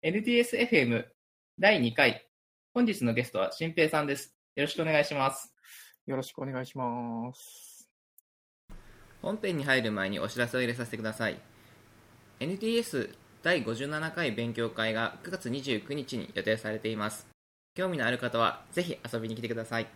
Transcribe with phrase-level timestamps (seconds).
[0.00, 1.06] NTSFM
[1.58, 2.24] 第2回。
[2.72, 4.32] 本日のゲストは新平さんです。
[4.54, 5.52] よろしくお願いします。
[6.06, 7.90] よろしくお願いします。
[9.20, 11.40] 本編に入る前にお知らせを入れさせてください。
[12.38, 17.26] NTS 第57回勉強会が9月29日に予定されています。
[17.74, 19.88] 興味のある方はぜひ遊びに来てください。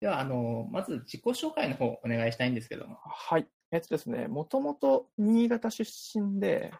[0.00, 2.96] では、あの、まず自己紹介の方お願いしたいんですけども。
[3.02, 3.48] はい。
[3.72, 6.72] えっとですね、もともと新潟出身で、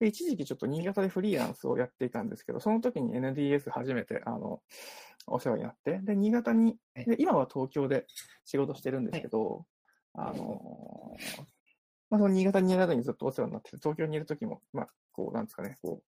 [0.00, 4.60] で一時期ちょっと新潟でフリーランスをやっていたんですけど、その時に NDS 初めて、あの、
[5.26, 8.06] お世話になって、で、新潟に、はいで今は東京で
[8.44, 9.64] 仕事してるんですけど、
[10.14, 11.16] あの、
[12.10, 16.02] まあ、その新潟にいる間にずっとお世話になってて、東京にいる時も、まあ、こう、なんですかね、こ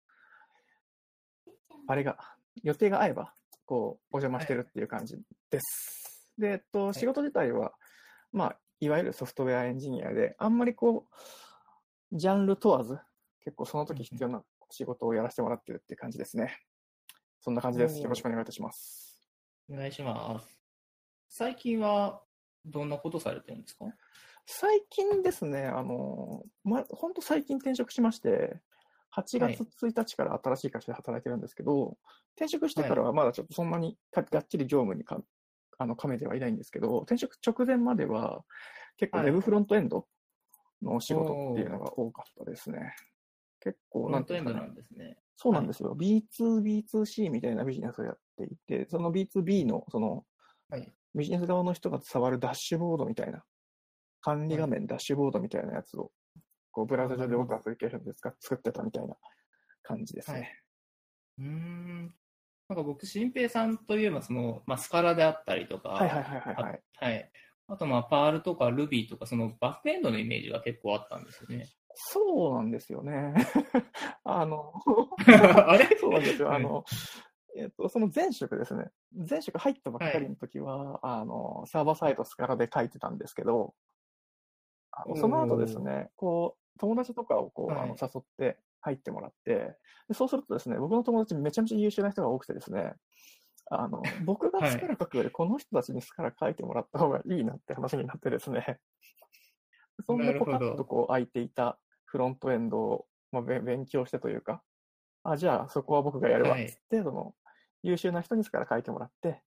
[1.47, 1.51] う、
[1.89, 2.19] あれが、
[2.63, 3.33] 予定が合えば、
[3.65, 5.17] こう、お邪魔してるっていう感じ
[5.51, 6.29] です。
[6.39, 7.73] で、えっと、仕事自体は、
[8.33, 11.07] まあ、いわゆるソフトウェアエンジニアで、あんまりこ
[12.13, 12.99] う、ジャンル問わず、
[13.47, 14.43] 結構その時必要な
[14.73, 16.59] 仕事をやらせてもらってるって感じですね。
[17.41, 18.01] そんな感じです。
[18.01, 19.31] よろしくお願いいたします。
[19.71, 20.59] お願いします。
[21.29, 22.21] 最近は
[22.65, 23.85] どんなことされてるんですか？
[24.47, 28.61] 最近ですね、あの、ま、本当最近転職しまして、
[29.17, 31.97] 8はい月1日から新しい会社で働いてるんですけど、
[32.35, 35.21] 転職してからはまだちょっとそんなにかがっちり業務にか
[35.79, 38.45] あの、かめてはいないんですけど、転職直前までは
[38.97, 40.09] 結構はい Web フロントエンド
[40.83, 42.93] の仕事っていうのが多かったですね。
[43.67, 45.19] 結構、なんていうかねなんですね。
[45.37, 45.97] そうなんですよ。
[45.99, 50.25] B2、B2C みたいなビジネスをやっていて、その B2B の、その、
[50.71, 53.43] はいビジネス側の人が触るダッシュボードみたいな、
[54.21, 56.13] 管理画面、ダッシュボードみたいなやつを、
[56.71, 59.17] こう、ブラウザ上で僕アプリケーションで作ってたみたいな
[59.83, 60.39] 感じですね。
[60.41, 60.49] はい
[61.39, 62.15] うーん。
[62.69, 66.83] なんか僕、新平さんといえば、その、まあ、スカラであったりとか、はいはいはいはいはい。
[67.01, 67.33] あはい。
[67.69, 71.67] あと、まあ、パールとか Ruby とか、そのバックエンドのイメージが結構あったんですよね。
[71.99, 73.35] そうなんですよね。
[74.25, 74.73] あの、
[75.67, 75.97] あれ？
[75.99, 76.49] そうなんですよ。
[76.49, 76.57] はい。
[76.57, 76.85] あの、
[77.57, 78.91] えっと、その前職ですね。
[79.29, 83.75] 前職入ったばっかりの時は、あの、サーバーサイドスカラで書いてたんですけど、
[84.91, 87.81] あのその後ですね、こう、友達とかをこう、はい。
[87.81, 89.77] あの誘って入ってもらって
[90.09, 92.93] で、そうするとですね、僕の友達めちゃめちゃ優秀な人が多くてですね、
[93.71, 98.79] あの、僕がスカラ書くよりこの人たちにスカラ書いてもらった方がいいなって話になってですね、
[100.07, 101.79] そんなるほどでポカッとこう空いていた
[102.17, 104.63] フロントエンドを、まあ、べ勉強してというか、
[105.23, 106.71] あ、じゃあそこは僕がやるわっはい。
[106.71, 107.35] つって、その
[107.83, 109.43] 優秀な人にスカラ書いてもらって、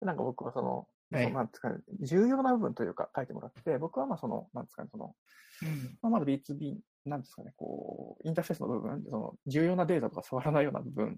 [0.00, 1.24] でなんか僕はその、はい。
[1.24, 5.14] そのなんですかね、重要な部分というか書いてもらって、僕はまあその、なんですかね、その、
[5.62, 5.98] うん。
[6.02, 11.16] まあ、まだ B2B、なんですかね、こう、インターフェースの部分、その重要なデータとか触らないような部分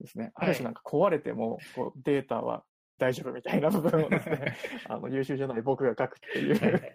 [0.00, 0.30] ですね。
[0.34, 2.64] ある種なんか壊れても、こうデータは
[2.98, 4.56] 大丈夫みたいな部分をですね、
[4.88, 6.94] あの優秀じゃない僕が書くっていう、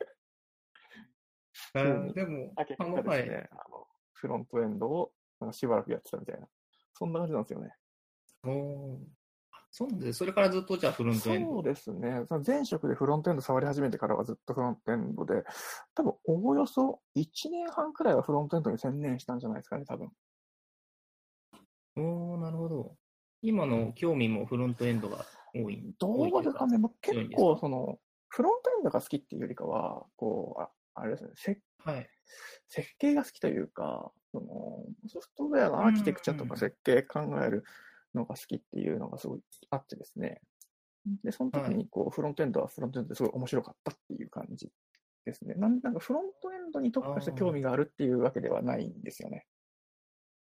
[1.77, 2.77] はいはいあふうにでも、あ結。
[2.77, 6.47] 果ですね、あのフロントエンドをなんかしばらくやってたみたいな、
[6.93, 7.73] そんな感じなんですよね。
[8.43, 8.97] おー
[9.69, 10.13] そうなん。
[10.13, 11.53] それからずっとじゃあフロントエンド。
[11.53, 12.23] そうですね。
[12.27, 15.43] その前職でフロントエンド触り始めてからはずっとフロントエンドで、
[15.93, 20.09] 多分おおよそ1年半くらいはフロントエンドに専念したんじゃないですかね、多分。
[21.97, 22.95] おーなるほど。
[23.41, 25.93] 今の興味もフロントエンドが多い。
[25.99, 27.99] どうですかね、僕結構その、
[28.29, 32.09] フロントエンドが好きっていうよりかは、こう、ああれですね、せはい。
[32.67, 37.63] 設計が好きというか、そのソフトウェアのアーキテクチャとか設計考える
[38.13, 40.41] のが好きっていうのがすごいあってですね。
[41.23, 44.69] で、その時はいにこう、フロントエンドはフロントエンドですごい面白かったっていう感じ
[45.25, 45.55] ですね。
[45.55, 49.45] なんなんかフロントエンドに特化した興味があるっていうわけではないんですよね。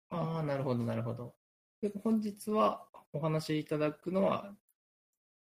[0.10, 1.36] ああ、なるほど、なるほど。
[1.82, 4.56] で本日はお話しいただくのは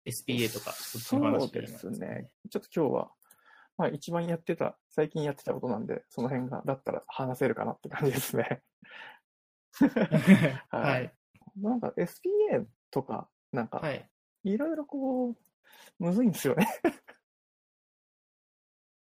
[0.07, 2.31] SPA とか、そっちの話そうですね。
[2.51, 3.11] ちょっと今日は、
[3.81, 8.61] まあ一番やってた、最近やってたことなんで、その辺が、だったら話せるかなって感じですね。
[10.69, 11.11] は はい
[11.57, 11.63] い。
[11.63, 14.07] なんか SPA とか、なんか、はい。
[14.45, 15.37] いろいろこう、
[15.99, 16.67] むずいん ですよね。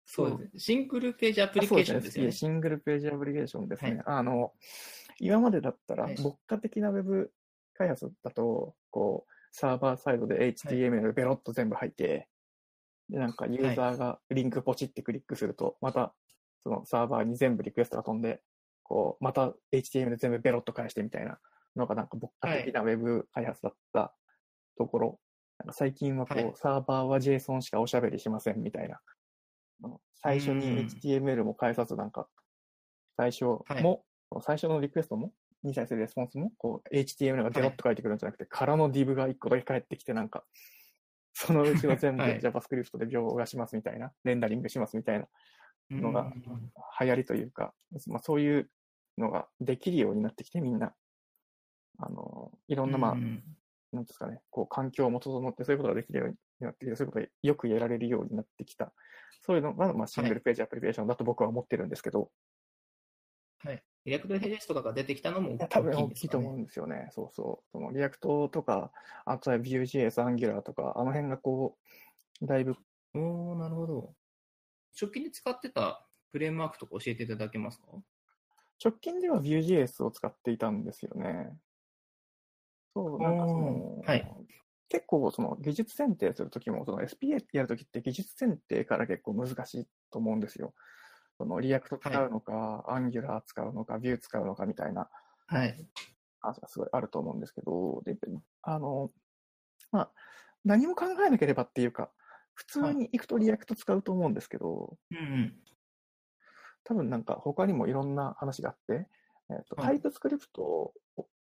[0.04, 0.60] そうですね。
[0.60, 2.30] シングルページアプリケーションですよね。
[2.30, 3.96] シングルページアプリケーションですね。
[3.96, 4.54] はいあの、
[5.18, 7.32] 今までだったらはい、牧歌的なウェブ
[7.74, 12.28] 開発だと、こう、サーバーサイドで HTML ベロッと全部入って、
[13.10, 16.14] で、なんかユーザーがリンクポチってクリックすると、また、
[16.62, 18.40] そのサーバーに全部リクエストが飛んで、
[18.82, 21.38] こう、また HTML 全部ベロッと返してみたいな
[21.76, 24.14] のがなんか牧歌的なウェブ開発だった
[24.76, 25.20] ところ、
[25.58, 26.52] なんか最近はこう、はい。
[26.56, 29.00] サーバーは JSON しかおしゃべりしませんみたいな、
[30.22, 30.78] 最初にうん。
[30.86, 32.28] HTML も返さずなんか、
[33.16, 33.98] 最初も、はい。
[34.42, 35.32] 最初のリクエストも、
[35.62, 40.44] に対するレスポンスも、こう、HTML がデロッと返ってくるんじゃなくて、空の div が1個だけ返ってきて、なんか、
[41.32, 45.26] そのうちの全部はい JavaScript で描画しますみたいな、レンダリングしますみたいな
[45.90, 46.32] のが
[47.00, 47.72] 流行りというか、
[48.06, 48.70] まあ、そういう
[49.18, 50.94] のができるようになってきて、みんな。
[51.98, 53.42] あの、いろんな、まあ、うん
[53.92, 58.92] なんですかね、こう、環境も整って、そういうことができるようになってきて、そういうことがよくやられるようになってきた。
[59.42, 62.30] そういうのが、まあ、 Single Page Application だと僕は思ってるんですけど、
[63.58, 63.82] はい。
[64.06, 67.08] React JS とかが出てきたのも多分大きいと思うんですよね。
[67.12, 67.70] そうそう。
[67.70, 68.92] その React とか、
[69.26, 71.76] あとは Vue.js、Angular とか、あの辺がこ
[72.42, 72.76] う、だいぶ、
[73.14, 74.14] おー、なるほど。
[75.00, 77.86] 直近で使ってたフレームワークとか教えていただけますか？
[78.82, 81.50] 直近では Vue.js を使っていたんですよね。
[82.94, 84.26] そう、なんかそのはい
[84.88, 90.74] 結構その技術選定するときも、その SPA やるときって技術選定から結構難しいと思うんですよ。
[91.40, 95.08] その React 使うのか、Angular 使うのか、Vue 使うのかみたいな
[95.46, 95.86] はい。
[96.40, 98.18] 話がすごいあると思うんですけど、で、
[98.60, 99.10] あの、
[99.90, 100.12] まあ、
[100.66, 102.10] 何も考えなければっていうか、
[102.52, 105.60] 普通に行くと React 使うと思うんですけど、うんうん。
[106.84, 109.08] 多分なんか他にもいろんな話があって、
[109.50, 110.94] えっとはい TypeScript を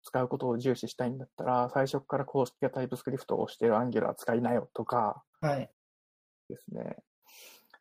[0.03, 5.71] 使うことを重視したいんだったら、最初から公式が TypeScript をしている Angular 使いなよとかはい。
[6.49, 6.97] ですね。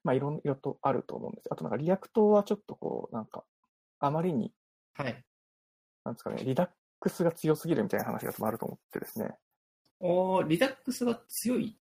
[0.03, 1.47] まあいろいろとあると思うんです。
[1.51, 3.43] あとなんか React はちょっとこう、なんか、
[3.99, 4.53] あまりに、
[4.95, 5.23] はい。
[6.03, 9.35] なんですかね、 Redux が強すぎるみたいな話があると思ってですね。
[9.99, 11.77] おー、 Redux が強い。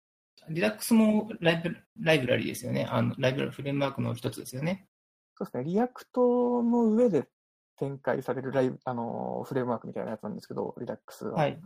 [0.49, 2.87] Redux もライブライブラリですよね。
[2.91, 4.89] あのライブラリフレームワークの一つですよね。
[5.37, 7.29] そうですね、 React の上で
[7.77, 11.39] 展開されるライブ、あの、フレームワークみたいなやつなんですけど、 Redux は。
[11.39, 11.61] はい。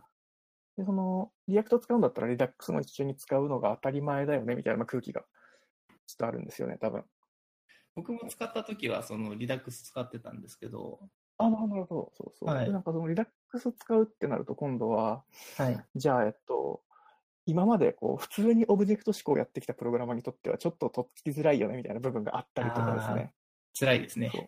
[0.76, 5.24] で、その、 React 使うんだったら Redux も一緒に使うのが当たり前だよね、みたいな空気が
[6.06, 7.04] ちょっとあるんですよね、多分。
[7.94, 11.00] 僕も使った時はその Redux 使ってたんですけど、
[11.38, 12.48] あ、なるほど、そうそう。
[12.48, 15.24] はいでなんかその Redux 使うってなると今度は、
[15.56, 15.84] はい。
[15.94, 16.82] じゃあ、えっと、
[17.46, 23.32] 今までこう、普通にオブジェクト指向をやってきたプログラマーにとってはちょっととっつきづらいよね、みたいな部分があったりとかですね。
[23.78, 24.30] 辛いですね。
[24.32, 24.46] そう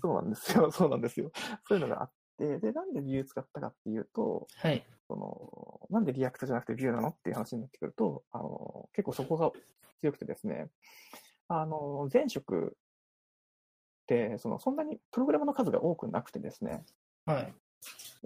[0.00, 1.32] そうなんですよ、そうなんですよ。
[1.66, 4.86] そういうのがあって、で、なんで理由使ったかっていうと、はい。
[5.10, 9.50] その、なんで React じゃなくて Vue なのっていう話になってくると、あの、結構そこが
[9.98, 10.68] 強くてですね、
[11.48, 12.70] あの、前職っ
[14.06, 16.84] て、その、そんなにプログラムの数が多くなくてですね、
[17.26, 17.52] はい。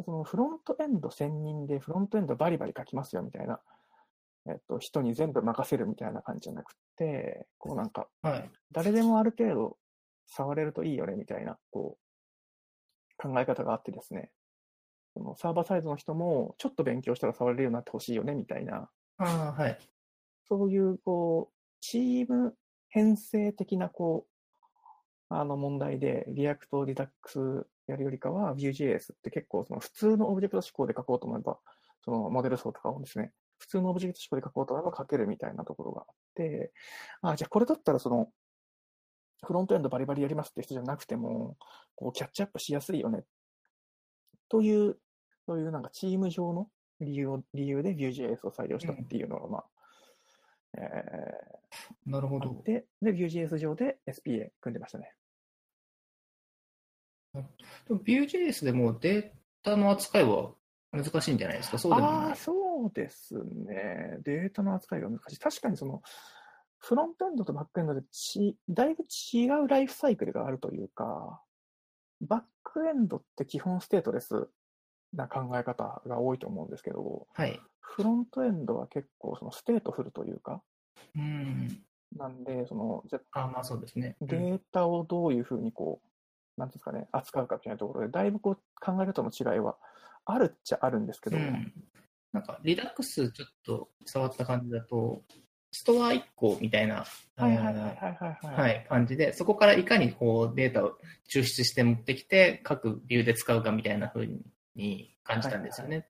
[0.05, 3.61] そのフロントエンド専任でフロントエンドバリバリ書きますよみたいな、
[4.47, 8.51] えっと、人に全部任せるみたいな感じじゃなくて、こうなんか、はい。
[8.73, 9.79] 誰でもある程度
[10.27, 12.03] 触れるといいよねみたいな、こう、
[13.17, 14.31] 考え方があってですね、
[15.37, 19.79] サーバーサイドの人もちょっと勉強したら触れるようになってほしいよねみたいな、ああ、はい。
[20.49, 22.55] そういう、こう、チーム
[22.89, 24.65] 編成的な、こう、
[25.29, 31.59] あの問題で、 React、Redux やるよりかは、Vue.js って結構、その普通のオブジェクト指向で書こうと思えば、
[32.05, 36.73] そのモデル層とかをですね、普通のオブジェクト指向で書こうと思えば書けるみたいなところがあって、
[37.23, 38.29] あ、じゃあこれだったらその、
[39.47, 41.57] フロントエンドバリバリやりますって人じゃなくても、
[41.95, 43.25] こう、キャッチアップしやすいよね。
[44.55, 44.97] という、
[45.47, 46.69] そういうなんかチーム上の
[47.01, 49.65] 理由を理由で Vue.js を採用したっていうのが、まあ、
[50.79, 50.81] え
[52.07, 52.51] なるほど。
[52.51, 55.13] ーあって、で、Vue.js 上で SPA 組んでましたね。
[57.35, 57.41] で
[57.95, 59.31] も Vue.js でもデー
[59.65, 60.53] タの扱いは
[60.93, 61.79] 難しいんじゃないですか？
[61.79, 62.37] そうでもああー、ない。
[62.37, 64.19] そうですね。
[64.23, 65.39] データの扱いが難しい。
[65.41, 66.01] 確かにその、
[66.79, 71.43] フロントエンドとバックエンドでち、だいぶ違うライフサイクルがあるというか、
[72.25, 74.49] バックエンドって基本ステートレス
[75.13, 77.61] な考え方が多いと思うんですけど、はい。
[77.81, 80.63] フロントエンドは結構そのステートフルというか、
[81.17, 81.83] うん。
[82.17, 84.17] なんで、その、じゃあまあそうですね。
[84.21, 89.77] データをどういうふうにこう、なんですかね、扱うかみたいなところで、だいぶこう考え方の違いは
[90.25, 91.73] あるっちゃあるんですけど、うん、
[92.33, 95.23] なんか、リダックスちょっと触った感じだと、
[95.77, 97.05] ストア1個みたいな、
[97.37, 98.61] はいはいはいはいはい。
[98.61, 98.69] は。
[98.69, 100.93] い、感じで、そこからいかにこうデータを
[101.29, 104.29] 抽出して持ってきて、各ビューで使うかみたいな風
[104.77, 106.07] に感じたんですよね。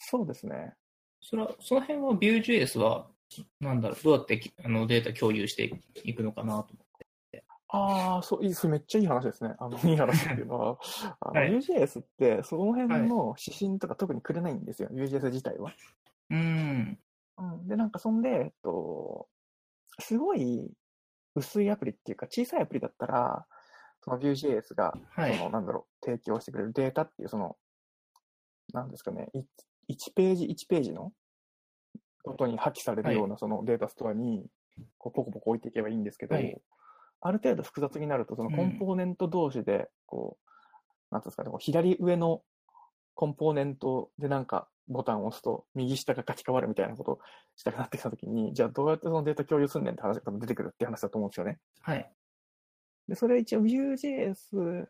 [0.00, 0.74] そうですね。
[1.20, 3.06] それはその辺は Vue.js は、
[3.60, 5.72] なんだろう、どうやってきあのデータ共有して
[6.02, 6.64] いくのかなと思っ
[7.30, 7.44] て。
[7.68, 9.54] ああ、そう、いい、それめっちゃいい話ですね。
[9.60, 10.78] あの、 いい話っていうのは、
[11.32, 15.72] Vue.js って、その辺の指針とか特にくれないんですよ、Vue.js 自体は。
[16.30, 16.98] うん。
[17.38, 17.68] うん。
[17.68, 19.28] で、なんかそんで、えっと、
[19.98, 20.70] すごい
[21.34, 23.46] 薄いアプリっていうか、小さいアプリだったら、
[24.04, 25.36] その Vue.js が、はい。
[25.36, 27.56] その、なんだろう、提供してくれるデータっていう、その、
[28.72, 29.28] なんですかね、
[29.88, 31.12] 1ページ1ページの
[32.22, 34.46] ことに破棄されるようなそのデータストアに、
[34.98, 36.56] こう、ポコポコ置いていけばいいんですけど、はい。
[37.20, 38.56] ある程度複雑になると、そのうん。
[38.56, 42.42] コンポーネント同士で、こう、なんていうんですかね、こう左上の
[43.14, 47.18] コンポーネントでなんかボタンを押すと、右下が書き換わるみたいなことを
[47.56, 51.58] したくなってきたときに、じゃあどうやってそのデータ共有すんねんって話が多分出てくるって話だと思うんですよね。
[51.80, 52.12] はい。
[53.08, 54.86] で、それ一応 Vue.js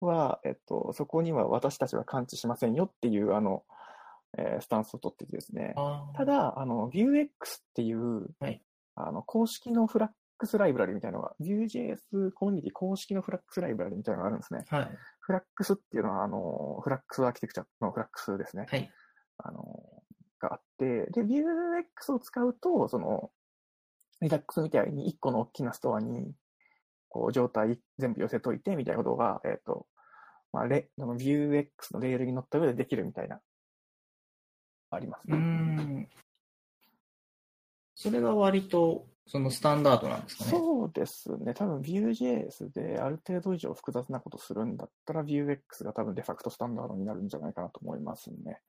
[0.00, 3.64] は、えっと、そこには私たちは感知しませんよっていう、あの、
[4.36, 5.74] えースタンスを取っててですね。
[6.16, 7.28] た、だ、あの、Vuex っ
[7.74, 8.60] ていう、はい
[8.96, 14.64] あの、公式のフラックスライブラリみたいなのが、Vue.js コミュニティ公式のフラックスライブラリみたいなのがあるんですね。
[14.68, 14.90] はい。
[15.26, 18.66] フラックスっていうのは、あの、フラックスアーキテクチャのフラックスですね。
[18.68, 18.90] はい。
[19.38, 20.02] あの、
[20.38, 23.30] があって、で、Vuex を使うと、その、
[24.22, 26.34] Redux みたいに1個の大きなストアに、
[27.08, 29.86] こう、状態全部寄せといて、みたいなことが、えっ、と、
[30.52, 33.40] まあ、レ、その Vuex のレールに乗った上でできるみたいな、
[34.90, 35.38] ありますうーね。
[36.02, 36.08] ん。
[37.94, 40.50] それが割と、そのスタンダードなんですかね。
[40.50, 41.54] そうですね。
[41.54, 48.60] 多分 Vue.js である程度以上複雑なことするんだったら Vuex が多分デファクトスタンダードになるんじゃないかなと思いますね。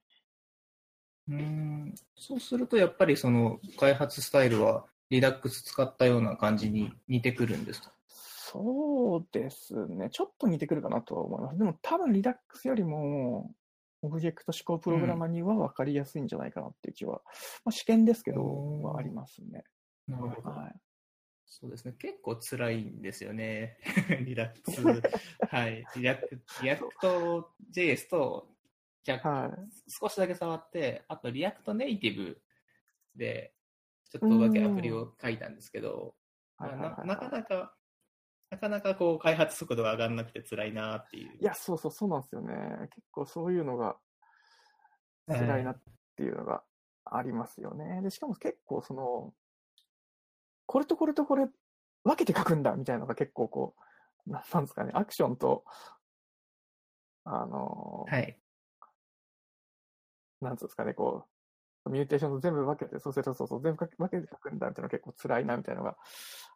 [1.27, 1.95] うーん。
[2.15, 7.91] そうすると、やっぱりその開発スタイルは、リダックス使ったような感じに似てくるんですか？
[8.07, 10.09] そうですね。
[10.09, 11.57] ちょっと似てくるかなとは思います。
[11.57, 12.35] でも多分 Redux
[12.67, 13.51] よりも、
[14.01, 17.21] オブジェクト指向プログラマーには分かりやすいんじゃないかなっていう気は、
[17.65, 19.63] まあ、私見ですけど、はありますね。
[20.07, 20.49] なるほど。
[20.49, 20.75] はい。
[21.45, 21.93] そうですね。
[21.99, 23.77] 結構辛いんですよね。
[24.25, 24.81] Redux。
[25.47, 25.85] はい。
[25.95, 28.55] リラック React JS と、
[29.03, 29.51] じゃはい。
[29.87, 32.41] 少しだけ触って、あと React Native
[33.15, 33.53] で、
[34.09, 36.15] ちょっとだけアプリを書いたんですけど、
[36.59, 37.77] ななかなか、
[38.49, 41.37] なかなかこう開発速度が上がらなくて辛いなっていう。
[41.39, 42.53] いや、そうそう、そうなんですよね。
[42.93, 43.97] 結構そういうのが
[45.27, 45.81] 辛いなっ
[46.15, 46.63] ていうのが
[47.05, 48.01] ありますよね。
[48.01, 49.33] で、しかも結構その、
[50.65, 51.47] これとこれとこれ
[52.03, 53.75] 分けて書くんだみたいなのが結構こ
[54.27, 55.63] う、ななんですかね、アクションと、
[57.23, 58.39] あの、はい。
[60.41, 61.25] なんつうんですかね、こ
[61.85, 65.97] う、ミューテーションと全部分けて、そうするとそうそう、全部分けて書くんだみたいなのが結構辛いなみたいなのが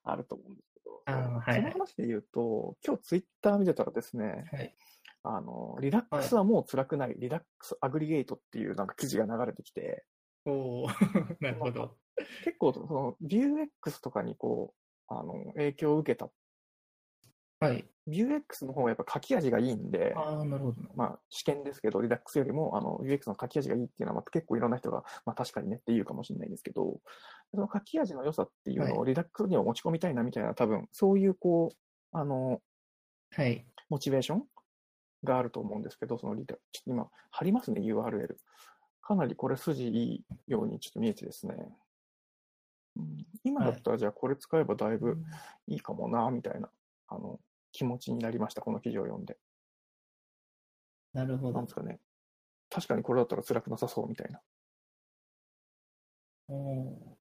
[0.04, 4.76] あると思うんですけど、はいその話で言うと、今日ツイッター見てたらですね、はい。
[5.24, 10.06] あの、リラックスはもう辛くない、リラックスアグリゲートっていうなんか記事が流れてきて、
[10.46, 11.98] おー なるほど。
[12.44, 14.74] 結構その Vuex とかにこ
[15.10, 16.30] う、あの、影響を受けた。
[17.60, 17.86] はい。
[18.08, 20.82] Vuex の方がやっぱ書き味がいいんで、ああ、なるほど。
[20.96, 27.00] まあ試験ですけど、リラックスよりもあの Vuex の書き味がいいっていうのはまあ結構いろんな人が、まあ確かにねって言うかもしれないんですけど、
[27.52, 31.78] その書き味の良さっていうのをリラックスには持ち込みたいなみたいな、多分そういうこう、
[32.12, 32.62] あの、
[33.32, 33.66] はい。
[33.90, 34.44] モチベーション
[35.24, 38.36] があると思うんですけど、そのリラちょっと今貼りますね、URL。
[39.02, 41.56] かなりこれ筋いいようにちょっと見えてですね。
[43.00, 45.18] うん、今だったらじゃあこれ使えばだいぶ
[45.68, 46.70] いいかもな、みたいな、
[47.08, 47.40] あの、
[47.72, 49.38] 気持ちになりました、この記事を読んで。
[51.14, 51.76] なるほどなんです。
[51.76, 52.00] かね。
[52.70, 54.42] 確かにこれだったら辛くなさそうみたいな。
[56.50, 57.20] おー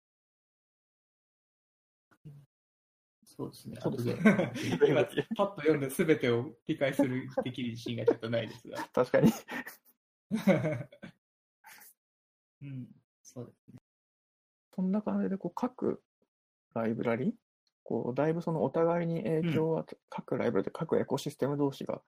[3.25, 3.79] そうですね。
[3.81, 4.15] そうですね
[4.89, 5.05] 今、
[5.37, 8.79] パッと読んで全てを理解する、できる自信がちょっとないですが。
[8.93, 9.31] 確かに。
[12.63, 12.89] うん、
[13.23, 13.88] そうですね。
[14.79, 16.01] そんな感じで、こう、各
[16.73, 17.35] ライブラリ、
[17.83, 22.01] こう、だいぶそのお互いに影響は、各ライブラリで各エコシステム同士が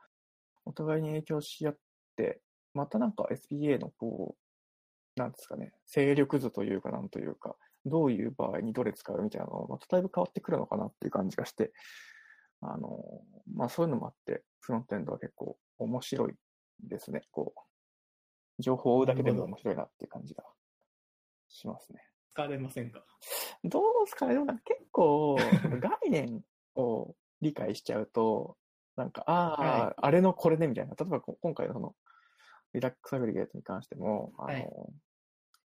[0.64, 1.78] お互いに影響し合っ
[2.14, 2.40] て、
[2.72, 4.36] またなんか SPA のこ
[5.16, 11.72] う、なんですかね、勢力図というかなんというか、どういう場合にどれ使うみたいなのまただいぶ変わってくるのかなっていう感じがして、
[12.60, 13.02] あの、
[13.52, 16.34] まあそういうのもあって、フロントエンドは結構面白い
[16.84, 17.22] ですね。
[17.32, 20.44] こう、情報を追うだけでも面白いなっていう感じが
[21.48, 22.09] しますね。
[22.36, 23.04] 疲れませんか？
[23.64, 26.42] どうですかねでもなんか結構、概念
[26.74, 28.56] を理解しちゃうと、
[28.96, 29.94] なんか、ああ、はい。
[29.96, 30.94] あれのこれねみたいな。
[30.94, 31.94] 例えばこ今回のその、
[32.74, 34.68] リラックスアグリゲートに関しても、あの、はい。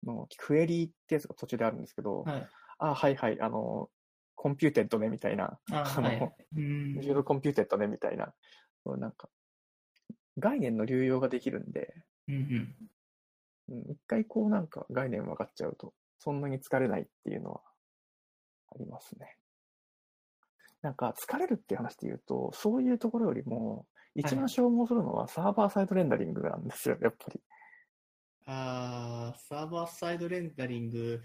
[0.07, 2.49] のクエリってやつが途中であるんですけど、はい。
[2.79, 3.91] ああ、はいはい、あの、
[4.35, 6.33] computed ねみたいな、ああのはい。
[6.57, 6.95] うん。
[6.95, 8.33] Vue でいう computed ねみたいな、
[8.87, 9.29] なんか、
[10.39, 11.95] 概念の流用ができるんで、
[12.29, 12.77] うんうん。
[13.69, 17.61] うん、一回こうなんか概念分かっちゃうと、そんなに疲れないっていうのは
[18.73, 19.37] ありますね。
[20.83, 27.41] なんか疲れるっていう話で言うと、そういうところよりも、一番消耗するのはサーバーサイドレンダリングなんですよ、やっぱり。
[28.47, 31.23] あーサーバーサイドレンダリング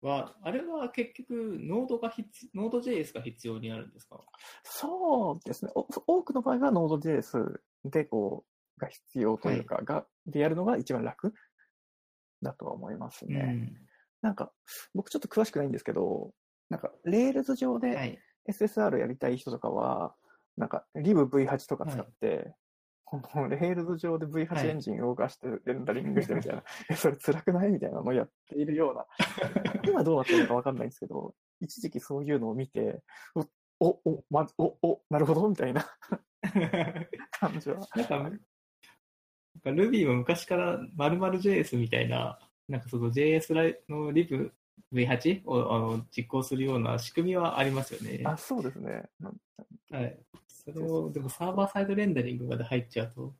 [0.00, 4.20] は、あれは結局、ノードが必、ノード JS が必要になるんですか？
[4.64, 5.70] そうですね。
[5.74, 5.86] お
[6.18, 8.44] 多くの場合は Node.js でこ
[8.78, 11.34] う、が必要というか、が、でやるのが一番楽
[12.42, 13.40] だとは思いますね。
[13.40, 13.88] うん
[14.22, 14.52] なんか、
[14.94, 16.32] 僕ちょっと詳しくないんですけど、
[16.70, 18.18] なんか、Rails 上で、はい。
[18.48, 20.14] SSR やりたい人とかは、
[20.56, 22.54] なんか libv8 とか使って、
[23.04, 24.70] この Rails 上では V8 い。
[24.70, 29.06] エンジン動かしてレンダリングしてみたいな、えそれ辛くないみたいなのをやっているような、
[29.86, 33.02] 今どうなってるのかわかんないんですけど、一時期そういうのを見て、
[33.34, 33.42] う
[33.80, 35.84] お、お、まず、お、お、なるほど、みたいな。
[37.32, 37.80] 感じは。
[37.96, 38.42] なんか、なんか
[39.64, 42.38] Ruby も昔から ○○JS みたいな、
[42.68, 44.52] なんかその JS ライのリブ
[44.92, 48.22] V8 をあの実行するような仕組みはありますよね。
[48.24, 49.04] あ、そうですね。
[49.90, 50.18] はい。
[50.46, 53.34] それを、でもサーバーサイドレンダリングまで入っちゃうと、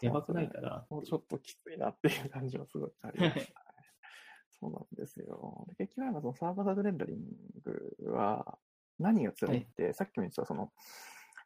[0.00, 0.86] やばくないかな。
[0.88, 3.52] もうちょっときついなっていう感じはすごいあります。
[4.58, 5.66] そうなんですよ。
[5.68, 7.24] で結局なんかそのサーバーサイドレンダリン
[7.62, 8.58] グは
[8.98, 10.72] 何が辛いって、さっきも言ってたその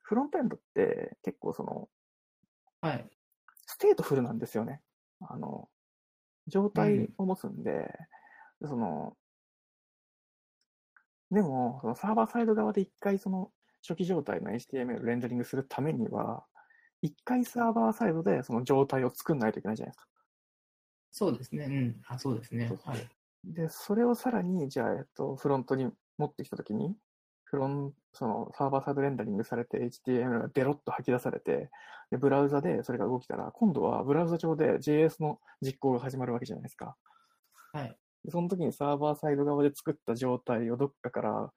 [0.02, 1.88] フロントエンドって結構その
[2.80, 3.10] はい。
[3.66, 4.82] ステートフルなんですよね。
[5.22, 5.68] あの、
[6.50, 7.92] 状態を持つんで、
[8.60, 9.16] でその、
[11.30, 13.52] でも、そのサーバーサイド側で一回その
[13.86, 16.44] 初期状態の HTML をレンダリングするためには、
[17.02, 20.08] 一回サーバーサイドでその状態を作んないといけないじゃないですか。
[21.12, 21.64] そうですね。
[21.64, 22.00] うん。
[22.06, 23.08] あ、そうですねはい。
[23.44, 26.96] で、それをさらに、じゃあ、えっと、フロントに持ってきたときに、
[27.50, 31.68] フロンそのサーバーサイドレンダリングされて HTML がベロッと吐き出されて、
[32.12, 36.96] で、ブラウザでそれが動きたら、今度はブラウザ上で JS の実行が始まるわけじゃないですか。
[37.72, 37.96] はい。
[38.24, 41.52] でその時にサーバーサイド側で作った状態をどっかから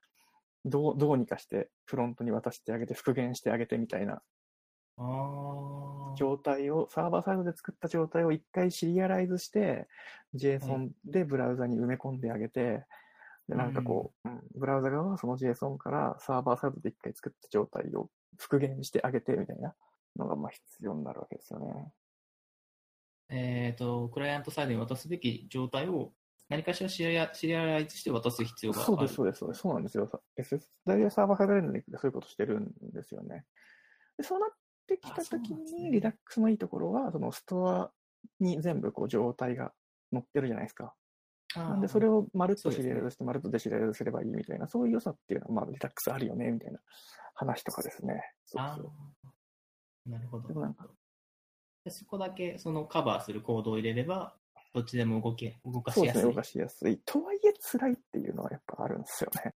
[0.64, 4.22] どうどうにかしてフロントに渡してあげて復元してあげてみたいな。
[6.16, 9.88] 状態を、サーバーサイドで作った状態を一回シリアライズして、
[10.34, 12.84] JSON でブラウザに埋め込んであげて、
[13.48, 18.08] で、なんかこう、うんブラウザ側はその JSON からサーバーサイドで一回作った状態を
[18.38, 19.74] 復元してあげてみたいな
[20.16, 21.92] のがまあ必要になるわけですよね。
[23.30, 26.12] えっ、と、クライアントサイドに渡すべき状態を
[26.48, 28.86] 何かしらシリアシリアライズして渡す必要がある。
[28.86, 29.60] そうです、そうです、そうです。
[29.60, 30.10] そうなんですよ。
[30.38, 33.44] SS、大体サーバーサイドでそういうことしてるんですよね。
[34.18, 34.50] で、そうなっ
[34.86, 37.90] てきたときに、リダックスのいいところは、そのストア
[38.40, 39.72] に全部こう状態が
[40.12, 40.94] 載ってるじゃないですか。
[41.56, 46.80] なんで、それをまるっとシリアライズして、まるっとデシリアライズすればいいみたいな、そういう良さっていうのは、まあ、リダックスあるよね、みたいな
[47.34, 48.22] 話とかですね。
[48.44, 48.92] そうあそう。
[50.08, 50.48] ーなるほど。
[50.48, 50.88] でもなんか
[51.84, 54.34] でそこだけそのカバーするコードを入れれば、
[54.72, 56.32] どっちでも動け動かそうですね、しやすい。
[56.32, 56.98] 動かしやすい。
[57.04, 59.54] とはいえ、辛いっていうのはやっぱあるんですよね。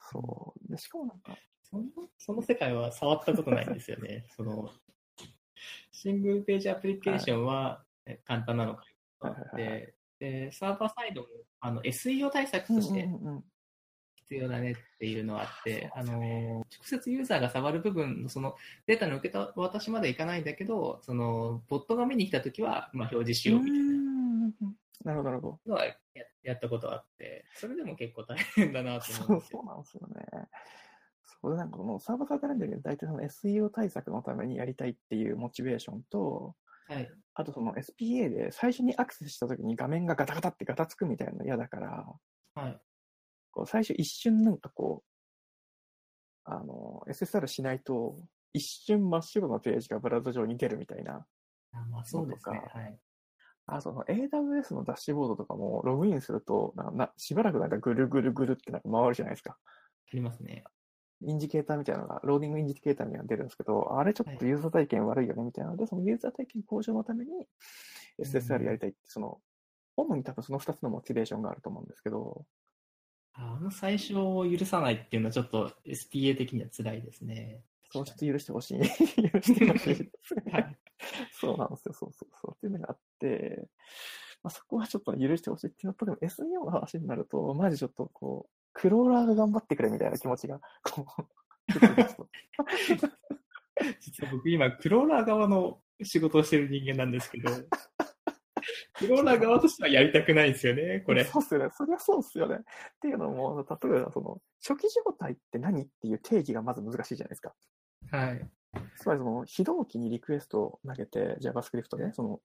[0.00, 0.72] そう。
[0.72, 1.84] で、しかもなんか、その
[2.16, 4.24] その世界は触ったことないんですよね。
[4.36, 4.70] その
[5.90, 8.84] シングルページアプリケーションはえ簡単なのか
[9.20, 11.28] はいはいはいはいでで、サーバーサイドも
[11.60, 13.08] あの SEO 対策うんとして
[14.14, 24.52] 必要だねっていうのはあって、あの直接ユーザーが触る部分のそのデータの受け渡しまでいかないんだけど、そのボットが見に来たときは、まあ、表示しようみたいなうん
[25.04, 25.76] なるほど、なるほど。
[25.76, 25.96] や
[26.42, 29.60] やったことあって、それでも結構大変だなとそ思うんですよ。
[29.60, 30.48] うそうなんですよね。
[31.40, 36.54] それでなんかこのサーバーサイドレンダリング大体その SEO 対策のためにやりたいっていうモチベーションと、
[36.88, 37.10] はい。
[37.38, 42.06] あとその SPA で最初にアクセスした時に画面がガタガタってガタつくみたいなの嫌だから、
[42.54, 42.80] はい。
[43.50, 48.16] こう最初一瞬なんかこう、あの、SSR しないと、
[48.54, 51.26] 一瞬真っ白なページがブラウザ上に出るみたいな。
[51.72, 52.98] あまあ、そうですねはい。
[53.66, 59.58] あ、その AWS のダッシュボードとかもログインすると、ななしばらくなんかぐるぐるぐるってなんか回るじゃないですか。
[59.58, 60.64] ありますね。
[61.22, 67.30] インジケーターみたいなのが、ローディングインジケーターみたいなのが出るんですけど、あれちょっとユーザー体験悪いよねみたいなので、そのユーザー体験向上のために
[68.22, 69.38] SSR やりたいって、その、
[69.96, 72.44] 主に多分その2つのモチベーションがあると思うんですけど、
[73.38, 77.60] あの最初を許さないっていうのはちょっと SPA 的には辛いですね。
[77.90, 78.78] そうして許してほしい。
[79.30, 80.52] 許してほしいですね。
[80.52, 80.76] はい
[81.32, 82.54] そうなんですよ、そうそうそう。
[82.56, 83.68] っていうのがあって、
[84.42, 91.24] まあ、そこはちょっと許してほしいっていうのと、でも SEO の話になると、マジちょっとこう、クローラーが頑張ってくれみたいな気持ちが、こう、
[94.00, 97.50] 実は僕今、クローラー側の仕事をしてる人間なんですけど、
[98.92, 101.24] クローラー側としてはやりたくないんですよね、これ。
[101.24, 101.70] そうっすよね。
[101.72, 102.56] そりゃそうっすよね。
[102.56, 102.60] っ
[103.00, 107.54] ていうのも、例えばその、初期状態って何っていう定義がまず難しいじゃないですか。
[108.10, 108.50] はい。
[108.98, 112.40] つまりその、非同期にリクエストを投げて、JavaScript で、その、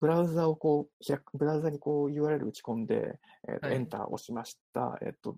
[0.00, 4.98] ブラウザをこう、開く、ブラウザにこう URL 打ち込んで、えっ、と、はいエンター押しました。
[5.02, 5.36] えっ、と、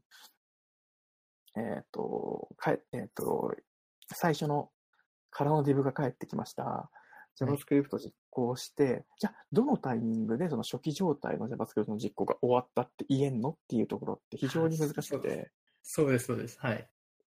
[1.56, 3.54] えっ、と、かえ、えっ、と、
[4.12, 4.70] 最初の
[5.30, 6.90] 空の div が返ってきました。
[7.40, 15.50] JavaScript 実行して、じゃあ、どのタイミングでその初期状態の JavaScript の実行が終わったって言えんのっていうところって非常に難しくて、
[15.82, 16.58] そうです、そうです。
[16.60, 16.88] はい。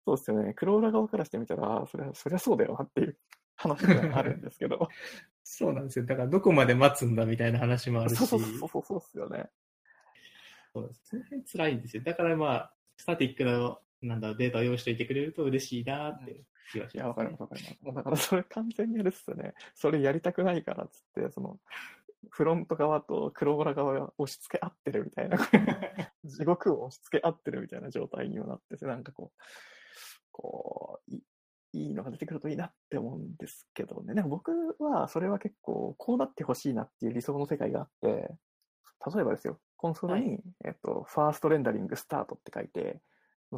[0.06, 0.54] そうですよね。
[0.54, 3.18] クローラー側からしてみたら、それは、そりゃそうだよなっていう
[3.56, 4.90] 話があるんですけど。
[5.44, 6.06] そうなんですよ。
[6.06, 9.50] だからどこまで待つんだみたいな話もあるし、そうそうそうそうそうですよね。
[10.74, 12.04] そうですその辺辛いんですよ。
[12.04, 17.78] だからまあ、スタティックのなんだろうデータを用意しておいてくれると嬉しいなって気がしいや、ます、ねわかります、わかります。
[17.84, 19.54] もうだからそれ完全にあれですよね。
[19.76, 21.60] それやりたくないからっつって、その、
[22.30, 25.38] フロント側とクローラー側が押し付け合ってるみたいな、
[26.24, 29.42] 地獄を押し付け合ってるみたいな状態にもなってて、なんかこう、
[30.32, 31.16] こう、
[31.74, 34.14] いいいのが出てくるといいなって思うんですけどね。
[34.14, 38.36] なんか僕はそれは結構こうなってほしいなっていう理想の世界があって、
[39.14, 43.02] 例えばですよ、コンソールに、えっと、ファーストレンダリングスタートって書いて、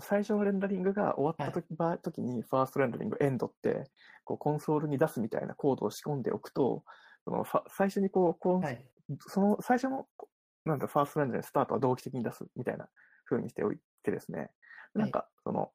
[0.02, 3.90] 最初のレンダリングが終わった時,、場時に、ファーストレンダリングエンドって、
[4.24, 6.84] こうコンソールに出すみたいなコードを仕込んでおくと、
[7.24, 8.86] そのファ最初にこう、コンはい。
[9.28, 10.08] その最初の、
[10.66, 12.88] なんだ、ファーストレンダリングスタートは同期的に出すみたいな
[13.26, 14.50] 風にしておいてですね、
[14.96, 15.72] なんか、その、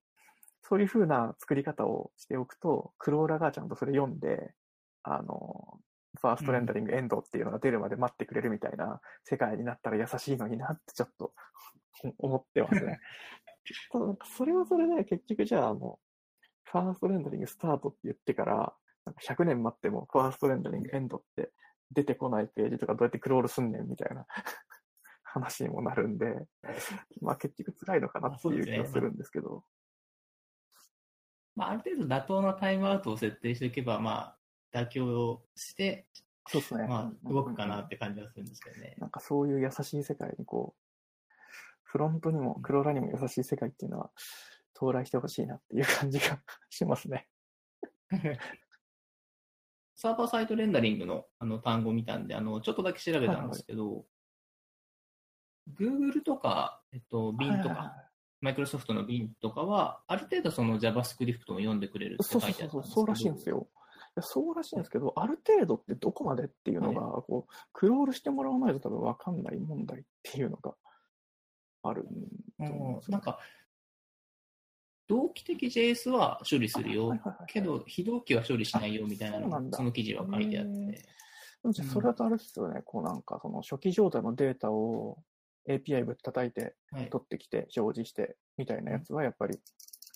[0.70, 4.54] そういう風な作り方をしておくと、クローラがちゃんとそれ読んで、
[5.02, 5.80] あの、
[6.20, 11.32] ファーストレンダリングエンドっていうのが出るまで待ってくれるみたいな世界になったら優しいのになってちょっと
[12.18, 13.00] 思ってますね。
[13.90, 15.98] ただなんかそれはそれで結局じゃああの、
[16.64, 18.54] ファーストレンダリングスタートって言ってから、
[19.06, 21.50] なんか100年待ってもファーストレンダリングエンドって
[21.90, 24.24] 出てこないページとかどうやってクロールすんねんみたいな
[25.24, 26.46] 話にもなるんで、
[27.22, 29.64] まあ結局辛いのかなっていう気がするんですけど。
[31.60, 34.34] まあ、ある程度妥当なタイムアウトを設定しておけば、ま
[34.72, 36.06] あ、妥協して、
[36.48, 36.86] そうですね。
[36.88, 38.94] まあ、動くかなって感じはするんですけどね。
[38.98, 41.28] なんかそういう優しい世界にこう、
[41.82, 44.10] フロントにもクローラにも優しい世界っていうのは
[44.74, 47.28] 到来してほしいなっていう感じが しますね。
[49.96, 54.06] サーバーサイトレンダリングのあの単語を見たんで、あの、ちょっとだけ調べたんですけど、
[55.74, 58.09] Google とか、えっと、Bing とはいはいか、
[58.40, 63.24] マイクロソフトの Bing とかは、ある程度その JavaScript も読んでくれるってそう書いうてあそそうそう、ったんですけど。
[63.24, 63.68] そうらしいんですよ。
[64.22, 70.74] そうらしいんですけど、ある程度ってどこまでっていうのが、こう、クロールしてもらわないと多分わかんない問題っていうのが
[71.82, 73.38] あるんですなんか、
[75.06, 77.08] 同期的 JS は処理するよ。
[77.08, 77.52] はいはいはいはい。
[77.52, 81.04] けど、非同期は処理しないよみたいなのが、その記事は書いてあって。
[81.84, 85.18] それだとあれですよね、こうなんかその初期状態のデータを
[85.68, 87.10] API ぶったたいてはい。
[87.10, 89.58] 取ってきて表示してみたいなやつはやっぱり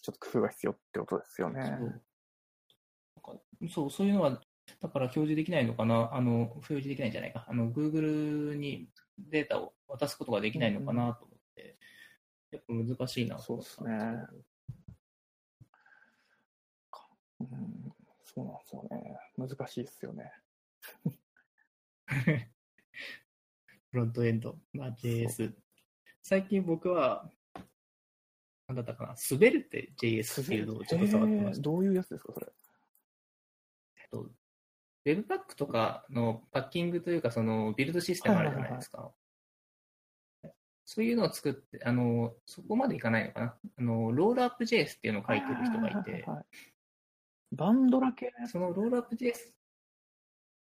[0.05, 1.63] ちょっと工夫が必要ってことですよね。
[1.63, 1.81] そう。
[1.81, 4.43] なんかそう、そういうのは、
[4.81, 11.15] だから表示できないのかな、あの、表示できないんじゃないか、あの、Google にデータを渡すことができないのかな？
[11.15, 11.79] と思って、
[12.51, 13.79] やっぱ難しいなそうです
[17.41, 17.93] うん、
[18.25, 19.19] そうなんですよね。
[19.37, 20.33] 難しいですよね。
[23.95, 25.53] フロントエンド、まあ、JS。
[26.21, 27.31] 最近僕は、
[28.67, 31.51] なんだったかな、滑るって JS っていうのをちょっと触ってました。
[31.51, 32.47] えーどういうやつですか、それ？
[33.99, 34.31] えっと、
[35.07, 39.13] Webpack とかのパッキングというか、そのビルドシステムあるじゃないですか。
[40.85, 43.57] そういうのを作って、あの、そこまでいかないのかな。
[43.79, 46.45] あの、ロールアップ JS っていうのを書いてる人がいて、はいはいはいはい
[47.53, 49.35] バンドラ系そのロールアップ JS、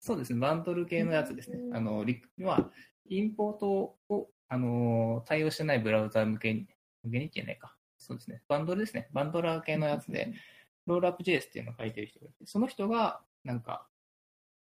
[0.00, 1.58] そうですね、バンドル系のやつですね。
[1.58, 2.70] うんあの、リまあ、
[3.10, 6.66] インポートを、あの、対応してないブラウザ向けに、
[7.02, 7.76] 向けにってないか。
[7.98, 8.42] そうですね。
[8.48, 9.08] バンドルですね。
[9.12, 10.32] バンドラー系のやつで、
[10.86, 13.86] ロールアップ JS っていうのを書いてる人がいて、その人が、なんか、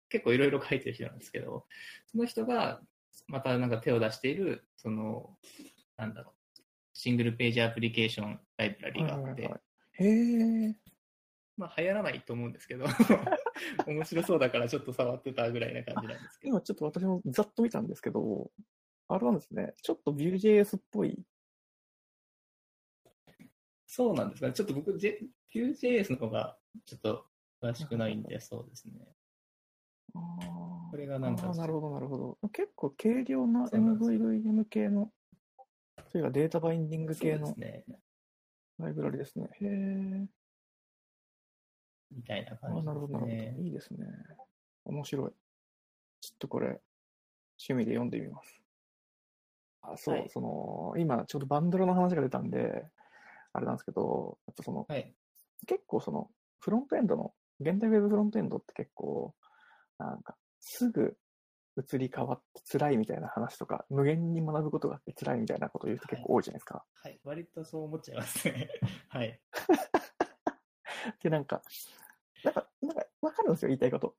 [0.09, 1.67] 結構いろいろ書いてる人なんですけど、
[2.07, 2.81] その人が、
[3.27, 5.37] またなんか手を出している、その、
[5.97, 6.35] なんだろう、
[6.95, 9.61] シングルページアプリケーションライブラリがあって、はいはいはい
[10.01, 10.77] へえ。
[11.57, 12.87] まあ流行らないと思うんですけど、
[13.87, 16.51] 面白そうだからちょっと触ってたぐらいな感じなんですけど。
[16.51, 18.51] 今ちょっと私もざっと見たんですけど、
[19.09, 21.25] あれなんですね、ちょっと Vue.js っぽい。
[23.87, 24.53] そうなんですかね。
[24.53, 25.19] ちょっと僕、J-
[25.55, 27.27] Vue.js の方がちょっと
[27.63, 29.15] 詳しくないんで、そうですね。
[30.13, 32.49] これがなんかなるほど、なるほど。
[32.51, 35.13] 結構軽量な MVVM 系の、
[36.07, 37.55] それがデータバインディング系の。
[38.79, 39.49] ライブラリですね。
[39.61, 40.38] へえ。
[42.11, 43.63] みたいなあ感じなるほど、なるほですねど。。
[43.63, 44.07] いいですね。
[44.85, 45.33] 面白い。
[46.21, 46.81] ちょっとこれ、
[47.61, 48.63] 趣味で読んでみます。
[49.83, 52.87] あ、そう、はいその、今ちょうどバンドルの話が出たんで、
[53.53, 55.15] あれなんですけど、やっぱその、はい。
[55.67, 59.35] 結構その、フロントエンドの、現代ウェブフロントエンドって結構、
[59.99, 61.17] なんか、すぐ
[61.77, 66.85] 移り変わって辛いみたいな話とか、無限に学ぶことがあって辛いみたいなことを言う人結構多いじゃないですか。
[66.95, 67.21] はい。
[67.25, 68.69] 割とそう思っちゃいますね。
[69.09, 69.41] はい。
[71.23, 71.63] で、なんか、
[72.45, 74.15] なんか、なんか、わかるんですよ、言いたいこと。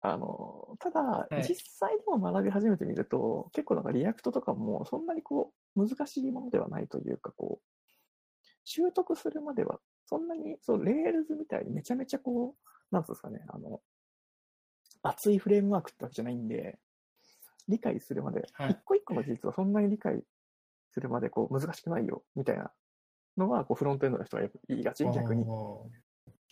[0.00, 13.80] あの、ただ、い実際でも学び始めてみると、結構なんか React とかも、そんなにこう、難しいものではないというか、こう、習得するまでは、そんなに、そう、 Rails みたいにめちゃめちゃこう、なんつうんですかね、あの、
[15.02, 16.78] 熱いフレームワークってわけじゃないんで、
[17.68, 20.22] 理解するまで、はい一個一個の技術はそんなに理解
[20.92, 22.70] するまで、こう、難しくないよ、みたいな
[23.36, 25.44] のは、こう、フロントエンドの人は言いがち、逆に。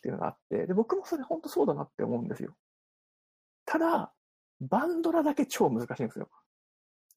[0.05, 2.55] っていうのがあって、で、僕もそれ本当そうだなって思うんですよ。
[3.65, 4.13] ただ、
[4.61, 6.29] バンドラだけ超難しいんですよ。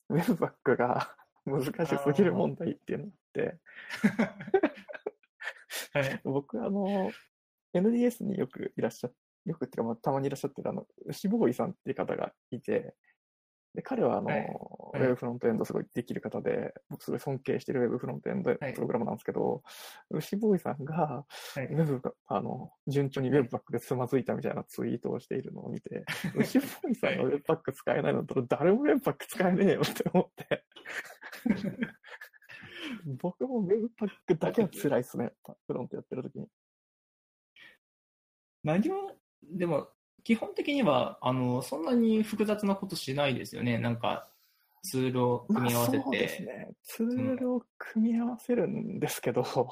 [0.10, 1.13] ウェブバックが
[1.45, 3.60] 難しすぎる問題っていうのがあって、
[5.91, 6.21] はい。
[6.23, 7.12] 僕、あの、
[7.73, 9.10] NDS によくいらっしゃ
[9.45, 12.95] よくっていうか、まあ、たまにいらっしゃってる、あの、牛ボーイさんっていう方がいて、
[13.75, 14.38] で、彼は、あの、はい。
[14.38, 15.01] はい。
[15.01, 18.73] ウェブフロントエンドすごいできる方で、僕すごい尊敬してるウェブフロントエンドはい。
[18.73, 19.63] プログラムなんですけど、
[20.10, 21.65] 牛ボーイさんが、はい。
[21.65, 30.65] ウェブが、あの、順調にウェブパックでつまずいたみたいなツイートをしているのを見て、 牛ボーイさんがウェブパック使えないのだったら誰もウェブパック使えねえよって思って。
[33.21, 35.34] 僕もウェブパックだけは辛いっすね、
[35.67, 36.47] フロントやってる時に。
[38.63, 39.12] 何も、
[39.43, 39.89] でも、
[40.28, 43.78] 基本的には、あの、そんなに複雑なことしないですよね。
[43.78, 44.28] なんか、
[44.84, 45.98] ツールを組み合わせて。
[45.98, 46.72] まあ、そうですね。
[46.84, 49.72] ツールを組み合わせるんですけど、は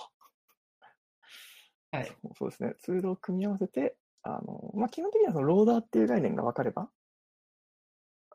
[1.99, 2.17] い。
[2.35, 2.73] そうですね。
[2.79, 6.87] ツールを組み合わせて、あの、まあ、基本的にはそのローダーっていう概念が分かれば、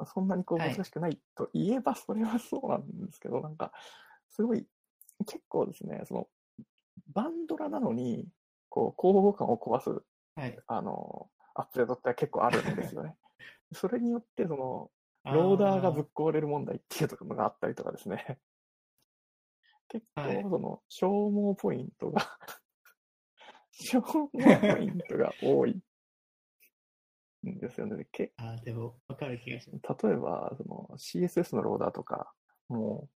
[0.04, 3.72] そんなにこうはい難しくないと言えば、それはそうなんですけど、なんか、
[4.28, 4.66] すごい、
[5.26, 6.28] 結構ですね、その、
[7.14, 8.28] バンドラなのに、
[8.68, 10.02] こう、交互感を壊す、
[10.34, 10.58] はい。
[10.66, 13.16] あの、アップデートって結構あるんですよね。
[13.72, 14.90] それによって、その、
[15.24, 18.38] ローダーがぶっ壊れる問題っていうのがあったりとかですね。
[19.88, 22.20] 結はい構、その、消耗ポイントが
[23.72, 25.82] 消耗ポイントが多い
[27.46, 27.96] んですよね。
[27.96, 30.06] でけあでも、わかる気がします。
[30.06, 32.32] 例えば、その CSS のローダーとか
[32.68, 33.08] も、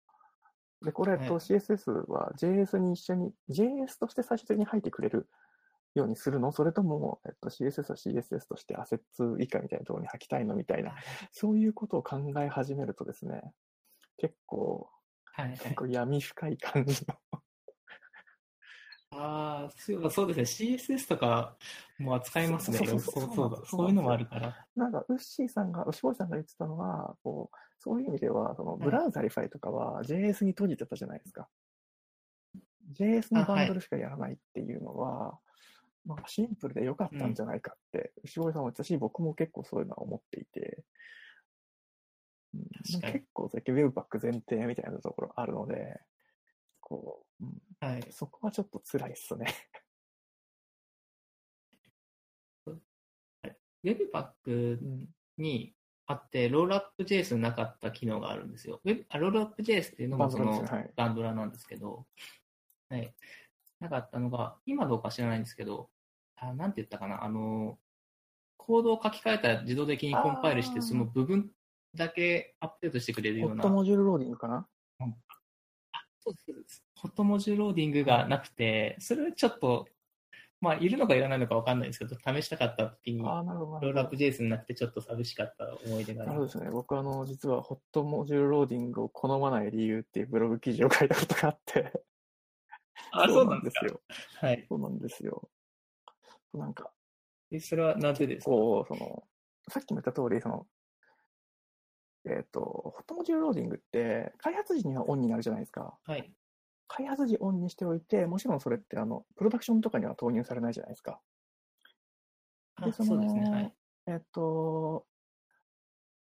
[0.83, 5.29] で、これ、と、はい CSS は JS に一緒に、JS として最終的に入ってくれる
[5.94, 6.52] ようにするの？
[6.52, 10.94] それとも、えっと、CSS は CSS として assets 以下みたいなところに吐きたいのみたいな、
[11.33, 13.42] そういうことを考え始めるとですね、
[14.18, 14.88] 結構、
[15.24, 15.74] はい、はい結。
[15.74, 17.16] 構闇深い感じの。
[19.16, 19.70] ああ、
[20.11, 20.74] そうですね。
[20.76, 21.57] CSS とか
[21.98, 22.78] も扱いますね。
[22.78, 24.66] そうそうそういうのもあるから。
[24.74, 31.48] なんか、ウッシーさんが、ウシボイさんが言ってたのは、こう、そういう意味では、その、 Browserify とかは JS に閉じてたじゃないですか。
[32.92, 35.38] JS のバンドルしかやらないっていうのは、
[36.05, 40.85] まあ、シンプルで良かったんじゃないかって、ウシボイさんも言ってたし、僕も結構そういうのは思っていて、
[42.55, 46.01] うん、結構、さっきウェブパック前提みたいなところあるので、
[46.81, 48.07] こう、うん、はい。
[48.11, 49.47] そこはちょっと辛いっすね。
[53.85, 55.09] Webpack うん。
[55.37, 55.75] に
[56.07, 58.81] あって、ロールアップ JS なかった機能があるんですよ。
[58.85, 60.64] Web あロールアップ JS っていうのもその
[60.97, 62.07] バンドラなんですけど、
[62.90, 63.14] はい。
[63.81, 65.90] なかったのが、今どうか知らないんですけど、
[66.37, 67.79] あなんて言ったかな、あの、
[68.57, 71.51] コードを書き換えたら自動的にコンパイルして、その部分
[71.94, 74.66] だけアップデートしてくれるような hot。module loading かな？
[76.20, 79.87] そうですそうです hot module loading がなくて、それはちょっと、
[80.61, 83.73] まあ、いるのかいらないのかわかんないですけど、試したかった時に、ああ、なるほど。
[83.73, 86.33] なるほどロールアップ JS になくてちょっと寂しかった思い出があります。
[86.33, 86.70] なるほどですね。
[86.70, 91.92] 僕、あの、実は、 hot module loading を好まない理由っていうブログ記事を書いたことがあって。
[93.11, 93.87] あ、そうなんですか。
[93.87, 94.01] よ。
[94.40, 94.64] はい。
[94.66, 95.51] そうなんですよ。
[96.59, 96.93] なんか、
[97.51, 98.57] えそれはなぜですか？
[98.57, 99.29] こう、その、
[99.71, 100.69] さっきも言った通り、その、
[102.27, 105.99] えっ、と、 hot module loading って、開発時にはオンになるじゃないですか。
[106.05, 106.35] はい。
[106.88, 111.23] 開発時オンにしておいて、もちろんそれって、あの、プロダクションとかには投入されないじゃないですか。
[112.77, 113.45] あでそそうですね。
[113.47, 113.77] のはい。
[114.07, 115.07] えっと、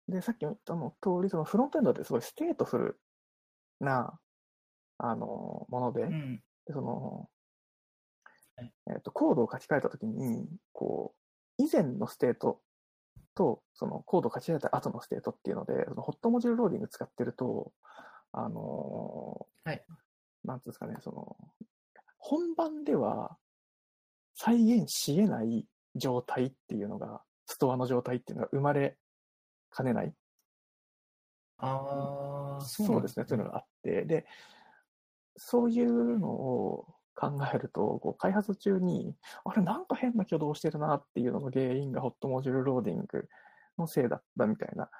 [0.08, 3.00] で、さっきも言ったの通り、そのフロントエンドってすごい stateful
[3.80, 4.20] な、
[4.98, 6.42] あの、もので、うん。
[6.66, 7.35] でそのはい、
[8.58, 11.14] えっと、コードを書き換えたときに、こ
[11.58, 12.60] う、以前のステート
[13.34, 17.72] と、そのコードを書き換えた後のステートっていうので、その hot module loading 使ってると、
[18.32, 19.84] あのーはい。
[20.44, 21.36] なんていうんですかね、その、
[22.18, 23.36] 本番では
[24.34, 28.96] 再現し得ない状態っていうのが、ストアの状態っていうのが生まれ
[29.70, 30.12] かねない。
[31.58, 34.26] ああ、そうですね、そういうのがあって、で、
[35.36, 43.28] そういうのを考えると、こう開発中に、あれ、なんか変な挙動してるなっていうのの原因がホットモジュールローディング
[43.78, 44.90] のせいだったみたいな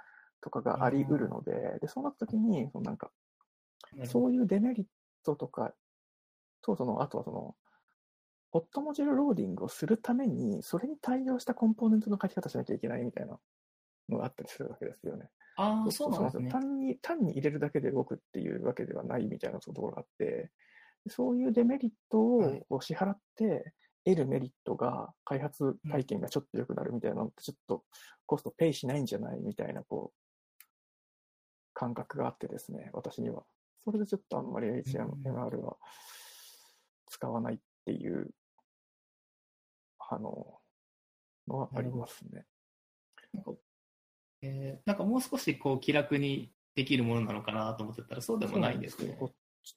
[0.41, 3.13] とかがあり得るので、で、そうなった時に、そのなんか、
[4.05, 4.87] そういうデメリッ
[5.25, 5.75] トとか
[6.63, 7.57] と、その、あとはその、
[8.51, 13.39] ホットモジュールローディングをするために、それに対応したコンポーネントの書き方しなきゃいけないみたいな
[14.09, 15.31] のがあったりするわけですよね。
[15.57, 16.45] ああ、そうなんですね。
[16.49, 20.53] 単に、単に入れるだけで動くっていうわけではないみたいなところがあって、
[21.09, 23.73] そういうデメリットはいをこう支払って、
[24.05, 27.85] 得るメリットが、開発体験がちょっと良くなるみたいなのって、ちょっと
[28.25, 30.65] コストペイしないんじゃないみたいな、こう、
[31.75, 33.43] 感覚があってですね、私には。
[33.85, 35.77] それでちょっとあんまり HMR は
[37.09, 38.31] 使わないっていう、
[39.99, 40.61] あの、
[41.49, 42.47] のはありますね。
[43.33, 43.53] なんか
[44.43, 49.19] えーなんかもう少しこう気楽にできるものなのかなと思ってたらそうでもないんですね。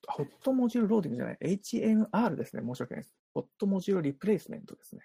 [0.08, 2.64] ホッホットモジュールローディングじゃない、HMR ですね。
[2.66, 3.16] 申し訳ないです。
[3.34, 5.02] ホットモジュールリプレイスメントですね。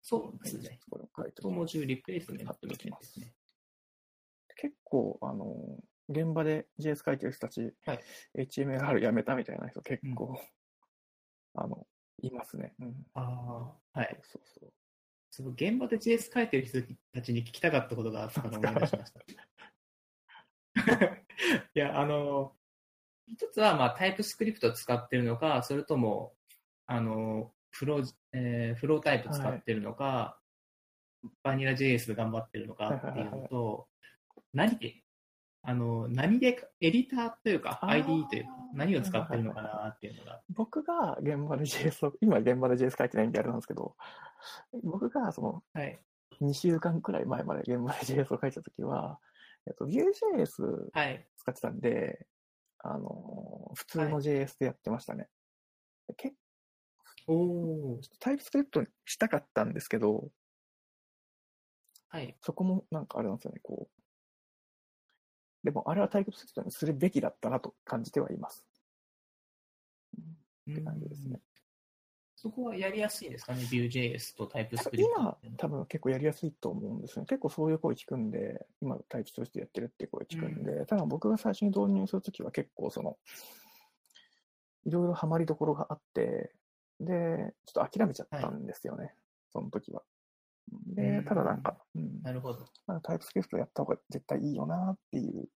[0.00, 0.80] そうですね。
[0.90, 3.34] これを書いてホットモジュールリプレイスメントみたいですね。
[4.56, 8.00] 結構、あの、現場で JS 書いてる人たち、はい
[8.38, 10.40] HTML やめたみたいな人結構、
[11.54, 11.86] あの、
[12.22, 12.74] いますね。
[12.80, 13.06] うん。
[13.14, 14.18] ああ、はい。
[14.22, 14.72] そうそう。
[15.30, 16.78] その現場で JS 書いてる人
[17.12, 19.20] たちに聞きたかったことがあったのを思い出しました。
[21.74, 22.54] いや、あの、
[23.26, 26.32] 一つは、まあ、タイプスクリプトを使ってるのか、それとも、
[26.86, 30.38] あの、フロー、えーフロータイプ使ってるのか、
[31.42, 33.88] バニラ JS で頑張ってるのかっていうのと、
[34.52, 35.02] 何で、
[35.62, 43.94] あの、何で、エディターというか、ID というか、何を使ってるのかなっていうのが、僕が現場で JS を、今現場で JS 書いてないんであれなんですけど、
[44.82, 45.98] 僕がそのはい。
[46.40, 49.20] 2週間くらい前まで現場で JS を書いてたときは、
[49.66, 51.26] えっと、Vue.js はい。
[51.36, 52.26] 使ってたんで、
[52.82, 55.28] あの、普通の JS でやってましたね。
[56.16, 56.34] 結
[57.26, 58.00] おー。
[58.18, 60.30] タイプスクリプトにしたかったんですけど、
[62.08, 62.36] はい。
[62.42, 64.02] そこもなんかあれなんですよね、こう。
[65.64, 68.66] でも、あれはタイプスクリプトにするべきだったなと感じてはいます。
[70.70, 71.40] って感じですね。
[72.42, 73.54] そこはやりやすいですか？
[73.54, 75.56] ね、Vue.js とタイプス多分クリプト今。
[75.58, 77.26] 多分結構やりやすいと思うんですよね。
[77.26, 83.16] 結構そういう声聞くんで、今タイプとしてやってるっていう声聞くんで、ただ僕が最初に導入するときは結構その、
[84.84, 86.52] いろいろハマりどころがあって、
[86.98, 89.14] で、ちょっと諦めちゃったんですよね、
[89.52, 90.02] その時は。
[90.86, 92.66] でう、んただなんか、うん、なるほど。
[92.88, 95.48] まあタイプスクリプトやった方が絶対いいよなっていう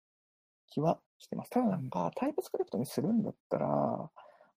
[0.68, 1.50] 気はしてます。
[1.50, 4.10] ただなんか、 TypeScript にするんだったら、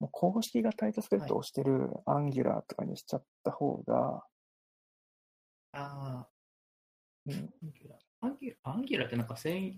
[0.01, 4.25] もう公式が TypeScript をしてる Angular とかにしちゃった方が、
[5.73, 6.29] あ
[7.27, 9.75] うん、あ、 Angular、Angular ってなんか繊維、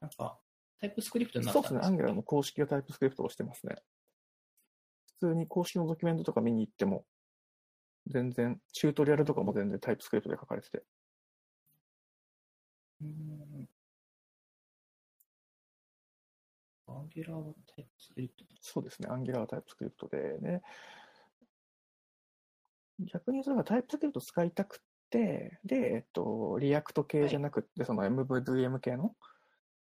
[0.00, 0.38] なんか、
[0.80, 3.76] TypeScript になっそうですね、たんですか Angular も公式が TypeScript をしてますね。
[5.20, 7.06] 普通に公式のドキュメントとか見に行っても、
[8.06, 10.84] 全然、チュートリアルとかも全然 TypeScript で書かれてて。
[13.00, 13.68] うーん
[16.86, 17.93] Angular はタイプ。
[18.60, 20.62] そうですね、Angular は TypeScript でね。
[23.00, 29.14] 逆にそれが TypeScript 使いたくて、で、えっと、 React 系じゃなくて、その MVVM 系の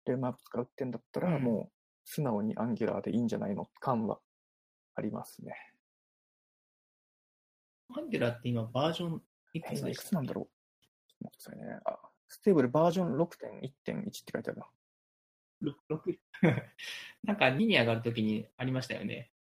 [0.05, 1.73] フレームワーク使うってんだったら、うんもう
[2.05, 4.19] 素直に Angular でいいんじゃないの感は
[4.95, 5.55] ありますね。
[7.95, 9.21] Angular って今バージョン
[9.53, 10.45] いくつ今いくつなんだろう？
[11.07, 11.79] ちょっと待ってくださいね。
[11.85, 13.93] あ、ステーブルバージョン6.1.1って
[14.33, 14.65] 書いてあるな。
[17.23, 19.31] なんか2に上がるときにありましたよね。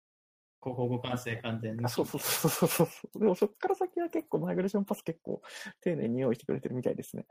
[0.62, 1.84] 広報互換性完全に。
[1.84, 3.18] あそうそうそうそうそう。
[3.18, 5.42] でもそっから先は結構マイグレーションパス結構
[5.80, 7.26] 丁寧に用意してくれてるみたいですね。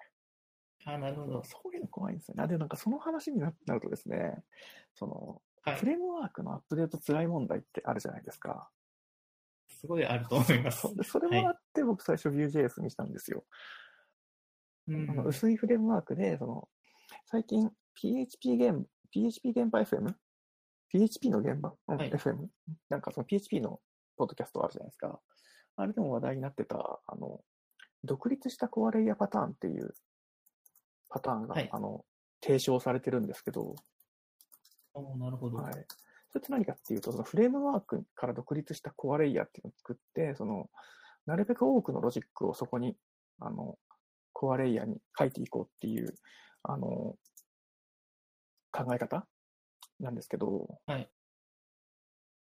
[0.85, 1.43] あ、なるほど。
[1.43, 2.43] そういうの怖いんですよね。
[2.43, 4.43] あで、なんかその話にななるとですね、
[4.93, 5.85] その、はいフ。
[5.85, 8.69] レームワークのアップデート辛い問題ってあるじゃないですか。
[9.67, 10.81] すごいあると思います。
[10.81, 13.45] そうでそれもあって、僕最初 Vue.js にしたんですよ。
[14.87, 16.67] うんあの薄いフレームワークで、その、
[17.25, 20.13] 最近 PHP 現、PHP 現場 FM?
[20.89, 22.47] PHP の現場、うんはい FM?
[22.89, 23.79] なんかその PHP の
[24.17, 25.19] ポッドキャストあるじゃないですか。
[25.77, 27.41] あれでも話題になってた、あの、
[28.03, 29.93] 独立したコアレイヤーパターンっていう
[31.09, 32.03] パターンが、はいあの、
[32.43, 33.75] 提唱されてるんですけど、
[34.93, 35.57] おなるほど。
[35.57, 35.73] はい。
[36.29, 40.69] それって何かっていうと、そのフレームワークから独立したコアレイヤーっていうのを作って、その、
[41.25, 42.95] なるべく多くのロジックをそこに、
[43.39, 43.77] あの、
[44.33, 46.13] コアレイヤーに書いていこうっていう、
[46.63, 47.15] あの、
[48.71, 49.27] 考え方
[49.99, 51.09] なんですけど、はい。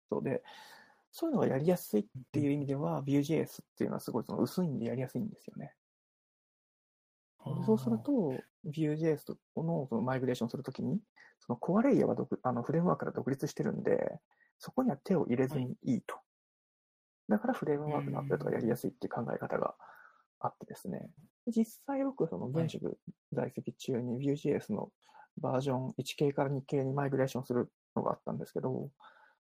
[0.09, 0.42] そうで、
[1.11, 5.74] そういうのがやりやすいっていう意味では、Vue.js っていうのはすごいその薄いんでやりやすいんですよね。
[7.44, 8.35] でそうすると、
[8.66, 11.00] Vue.js のそのマイグレーションするときに、
[11.40, 14.20] そのコアレイヤーは独あのフレームワークから独立してるんで、
[14.59, 16.18] そこには手を入れずにいいと。
[17.29, 19.74] だからフレームワークのアップデートがやりやすいっていう考え方が
[20.40, 21.11] あってですね。
[21.46, 22.99] 実際僕、その現職
[23.33, 24.90] 在籍中に Vue.js の
[25.38, 28.90] バージョン 1K から 2K にマイグレーションするのがあったんですけど、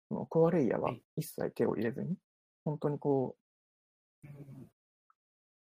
[0.08, 1.04] そのコアレイヤーははい。
[1.18, 2.16] 一切手を入れずに、
[2.66, 3.36] 本当にこ
[4.24, 4.68] う、うん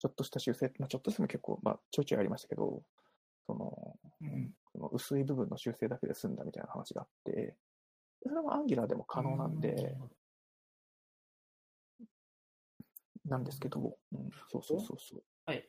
[0.00, 2.82] ちょっとした修正、まあ、ちょっとしても結構、まあ、ちょいちょいありましたけど、
[3.46, 4.54] その、うん。
[4.72, 7.56] その薄い部分の修正だけで済んだみたいな話があって、で
[8.28, 9.96] それは Angular でも可能なんで、
[13.28, 15.22] なんですけど、うん、そうそうそうそう。
[15.46, 15.68] はい。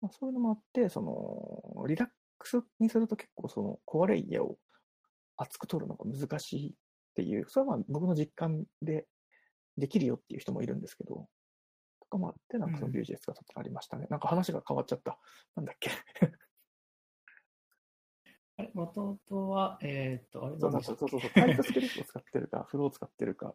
[0.00, 2.08] まあ、そういうのもあって、その、リラッ
[2.38, 4.58] クスにすると結構その、コアレイヤーを
[5.36, 6.74] 厚く取るのが難しいっ
[7.14, 9.06] ていう、それはまあ僕の実感で
[9.76, 11.28] できるよっていう人もいるんですけど、
[12.00, 14.06] とかもあって、なんかそのうん Vue.js がちょっとありましたね。
[14.10, 15.18] なんか話が変わっちゃった。
[15.56, 15.90] なんだっけ。
[18.56, 20.58] あれ、もともとは、えーっと、あれ？
[20.58, 23.54] そうそうそうそう、タイプスクリプトを使ってるか、フローを使ってるか、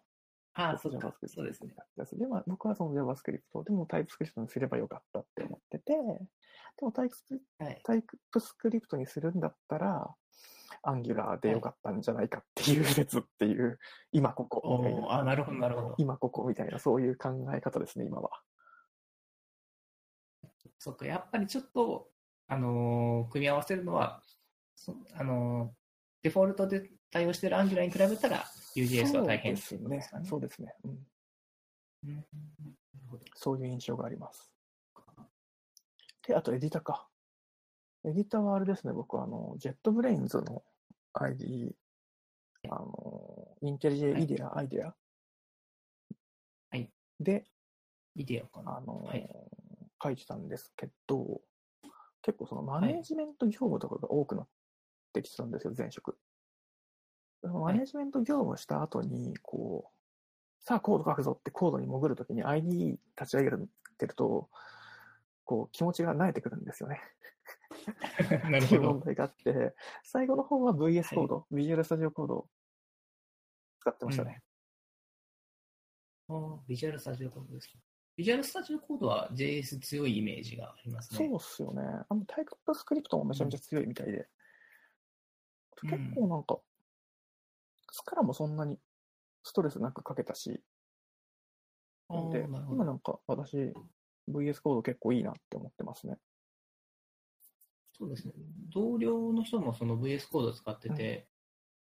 [0.56, 1.74] ああ、そうか JavaScript そうですね。
[2.14, 7.82] で、まあ、僕はその JavaScript でも TypeScript にすればよかったって思ってて、でも TypeScript はい。
[7.84, 10.16] タイプスクリプトにするんだったら、
[10.84, 13.80] アンギュラーでよかったんじゃないかっていう列っていう、
[14.12, 15.96] 今ここみたあ、なるほど、なるほど。
[15.98, 18.30] 今ここみたいな、そういう考え方ですね、今は。
[20.78, 22.10] そっか、やっぱりちょっと、
[22.48, 24.22] あのー組み合わせるのは、
[24.76, 25.70] そあのー
[26.24, 28.44] デフォルトで対応している Angular に比べたら
[28.76, 30.22] UGS は大変そうですね。
[30.26, 30.92] そうですね、うん。
[30.92, 30.98] うん
[32.06, 32.26] なる
[33.10, 33.24] ほど。
[33.36, 34.52] そういう印象があります。
[36.28, 37.08] で、あとエディタか。
[38.04, 40.64] エディタはあれですね、僕はあの、JetBrains の
[41.14, 41.76] ID、
[42.70, 44.96] あの、インテリジェイデア、アイデア。
[46.72, 46.92] はい。
[47.20, 47.46] で、
[48.16, 48.78] イデアかな。
[48.78, 49.30] あの、はい
[50.04, 51.40] 書いてたんですけど、
[52.22, 54.48] 結構そのマネジメント業務とかが多くなっ
[55.14, 56.18] てきてたんですよ、前職。
[57.44, 64.50] そのマネジメント業務をした後に、こう、さあコード書くぞってコードに潜るときに ID 立ち上げるってると、
[65.44, 67.02] こう気持ちが慣れてくるんですよね。
[68.50, 68.90] なるっていほど。
[68.92, 72.50] う問題があって、最後の方は VS コード、ビジュアルスタジオコードを
[73.82, 74.42] 使ってましたね。
[76.30, 77.74] あービジュアルスタジオコードですか。
[78.16, 81.28] ビジュアルスタジオコードは JS 強いイメージがありますね。
[81.28, 81.82] そうっすよね。
[82.08, 84.20] あのタイプスクリプトもめちゃめちゃ強いみたいで。
[84.20, 84.26] うん
[85.86, 86.60] 結構なんか、
[87.94, 88.80] スカラもそんなに
[89.44, 90.60] ストレスなく書けたし、
[92.10, 92.74] なるほど。
[92.74, 93.72] 今なんか私、
[94.28, 96.18] VS コード結構いいなって思ってますね。
[97.96, 98.34] そうですね。
[98.74, 101.28] 同僚の人もその VS コードを使ってて、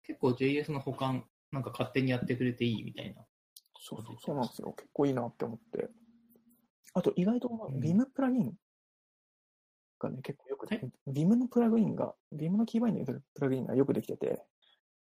[0.06, 3.26] 結構 JS の保管、なんか勝手にやってくれていいみたいな。
[3.78, 4.74] そうそう、そうなんですよ。
[4.78, 5.90] 結構いいなって思って。
[6.94, 8.54] あと意外とうん Vim プラグイン
[10.00, 14.46] がね、結構よくではい Vim のプラグインが、Vim のキーバインドにプラグインがよくできてて、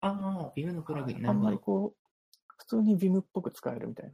[0.02, 1.18] ああ、ビムのプラグイン。
[1.18, 1.42] はいあん。
[1.42, 4.14] まりこう、普通に Vim っぽく使えるみたい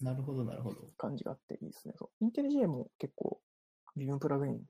[0.00, 0.86] ななるほど、なるほど。
[0.96, 1.94] 感じがあっていいですね。
[1.98, 2.24] そう。
[2.24, 3.40] インテリジェも結構
[3.96, 4.60] Vim プラグイン、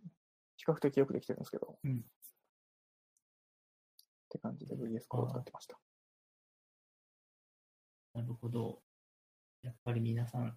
[0.57, 2.05] 比較的よくできてるんですけど、うん
[4.31, 5.77] って感じで VS コード使ってました。
[8.15, 8.81] なるほど。
[9.63, 10.57] やっぱり皆さん、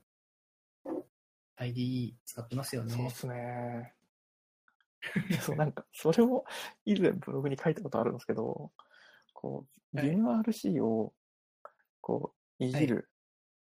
[1.57, 2.93] IDE 使ってますよね。
[2.93, 3.93] そうっすね。
[5.41, 6.45] そう、なんか、それも
[6.85, 8.71] 以前ブログに書いたことあるんですけど、
[9.43, 10.09] こう、はい。
[10.09, 11.13] VimRC を、
[11.99, 13.09] こう、いじる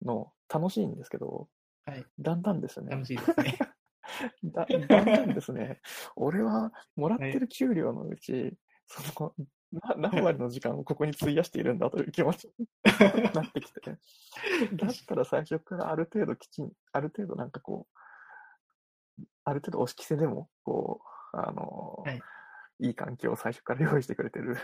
[0.05, 1.49] の楽しいんですけど、
[1.87, 2.05] はい。
[2.18, 2.91] だんだんですね。
[2.91, 3.59] 楽、しいですね。
[4.43, 5.81] だだんだんですね、
[6.16, 8.59] 俺はもらってる給料のうち、
[8.89, 9.35] その、
[9.73, 12.66] な何割の時間をここに費やしているんだという気持ちに
[13.33, 13.81] なってきて、
[14.73, 21.01] だったら最初からある程度きちん、ある程度なんかこう、ある程度押し着せでも、こ
[21.33, 22.21] う、あの、はい。
[22.81, 24.57] い、い環境を最初から用意してくれてる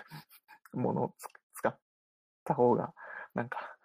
[0.79, 1.79] ものをつ使っ
[2.45, 2.95] た方が、
[3.35, 3.77] なんか、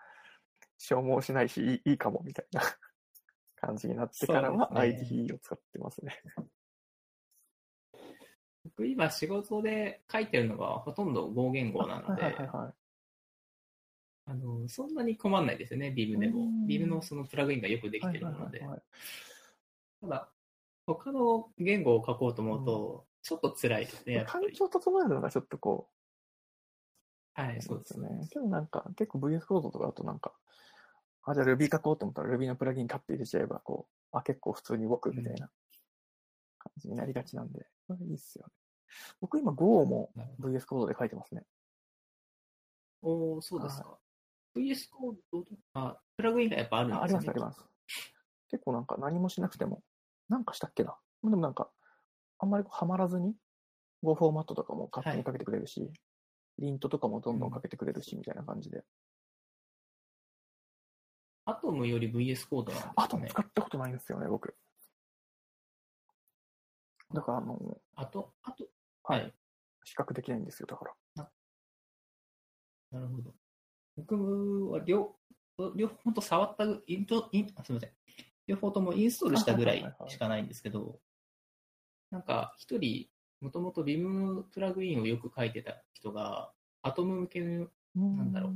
[0.78, 2.62] 消耗しないし、いいかも、みたいな
[3.56, 6.22] 感じになってからは IDE を使ってますね。
[8.64, 12.24] 僕今仕事で書いてるのがほとんど合言語なので。
[14.26, 16.46] あのそんなに困んないですよね、ビムでもう。
[16.46, 18.64] んビムのそのプラグインがよくできてるもので
[20.02, 20.32] ただ、
[20.86, 24.26] 他の言語を書こうと思うと、ちょっと辛いですね。
[24.28, 26.01] 環境を整えるのがちょっとこう、
[27.34, 28.28] はい、そうですよね。
[28.30, 30.34] けどなんか、結構 VS コードとかだとなんか、
[31.24, 35.50] あ、じゃあ Ruby 書こうと思ったら Ruby のプラグイン買って入れちゃえば、こう、あ、結構普通に動くみたいな
[36.60, 38.54] 感じになりがちなんで、これいいっすよね。
[39.22, 41.44] 僕今 Go も VS コードで書いてますね。
[43.02, 43.98] おーそうですか。
[44.56, 47.40] VS コードとか、プラグインがやっぱあるんあありですよね。
[47.40, 47.72] ますあります。
[48.50, 49.82] 結構なんか何もしなくても、
[50.28, 50.98] なんかしたっけな。
[51.24, 51.70] でもなんか、
[52.40, 53.36] あんまりはまらずに、
[54.04, 55.92] Go フォーマットとかも勝手にかけてくれるし、
[56.60, 58.84] リントとかもどんどんかけてくれるし、みたいな感じで。
[61.46, 63.30] アトムより VS コードなんですあとかね。
[63.30, 64.56] 使ったことないんですよね、僕。
[67.14, 68.70] だから、あの、あと、あと、
[69.04, 69.34] ははいい。
[69.84, 71.32] 比較できないんですよ、だから。
[72.92, 73.34] なるほど。
[73.98, 75.16] 僕は両、
[75.76, 77.92] 両方本当触ったぐ、イント、イン、あすみません。
[78.48, 81.00] 両方ともインストールしたぐらいしかないんですけど、
[82.10, 83.10] なんか一人、
[83.42, 88.56] もともと Vim プラグインをよく書いてた人が、アトム向けのなんだろう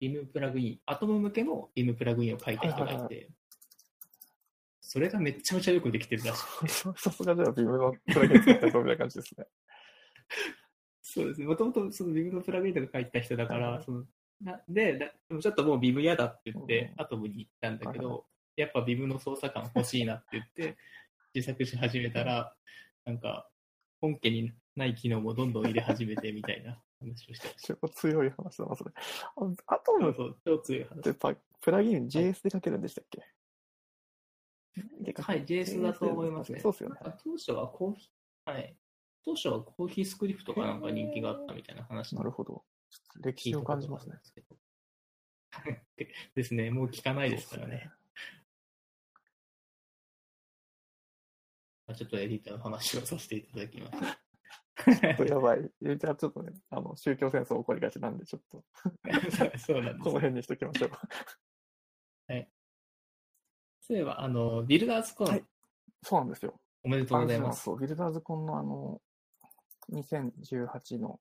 [0.00, 3.28] Vim プラグイン、アトム向けの Vim プラグインを書いた人がいて、はいはい
[4.88, 6.68] それがめっちゃめちゃよくできてるらしくて。
[6.68, 9.46] さ さすがじゃあ、ビムのプラグイン使ってそうみたいな感じですね。
[11.02, 11.46] そうですね。
[11.48, 14.06] もともとその Vim のプラグインとか書いてた人だから、はいはいその
[14.40, 20.76] なでだでもちょっともう Vim 嫌だって言って、うんアトムに行ったんだけはいはど、やっぱ Vim の操作感欲しいなって言って、
[21.34, 22.54] 自作し始めたら、
[23.04, 23.50] なんか、
[24.00, 28.92] 本家にない機能もどんどん入れ始めてみたいな話をしてまし 超強い話だな、それ。
[28.96, 31.02] あアトムうそう、超強い話っ。
[31.02, 33.22] てパプラギン JS で書けるんでしたっけ？
[35.22, 36.60] はい、JS だと思いますね。
[36.60, 38.76] そうですよね当初はコーヒー、はい。
[39.24, 42.64] 当初はコーヒースクリプトがなんか人気があったみたいな話なるほど。
[43.22, 44.20] 歴史を感じますね。
[46.34, 47.90] ですね、もう聞かないですからね。
[51.94, 53.98] ちょっとエディターの話をさせていただきます。
[55.00, 55.70] ちょっとやばい。
[55.80, 58.64] じゃあちょっとね、あの、宗教戦争起こりがちなんで、ちょっと、
[59.58, 60.04] そうなんです。
[60.04, 60.90] この辺にしときましょう。
[63.86, 65.44] そういえば、あの、ビルダーズコン、はい
[66.02, 66.60] そうなんですよ。
[66.84, 67.64] おめでとうございます。
[67.64, 69.00] そう、ビルダーズコンのあの、
[69.92, 71.20] 2018の、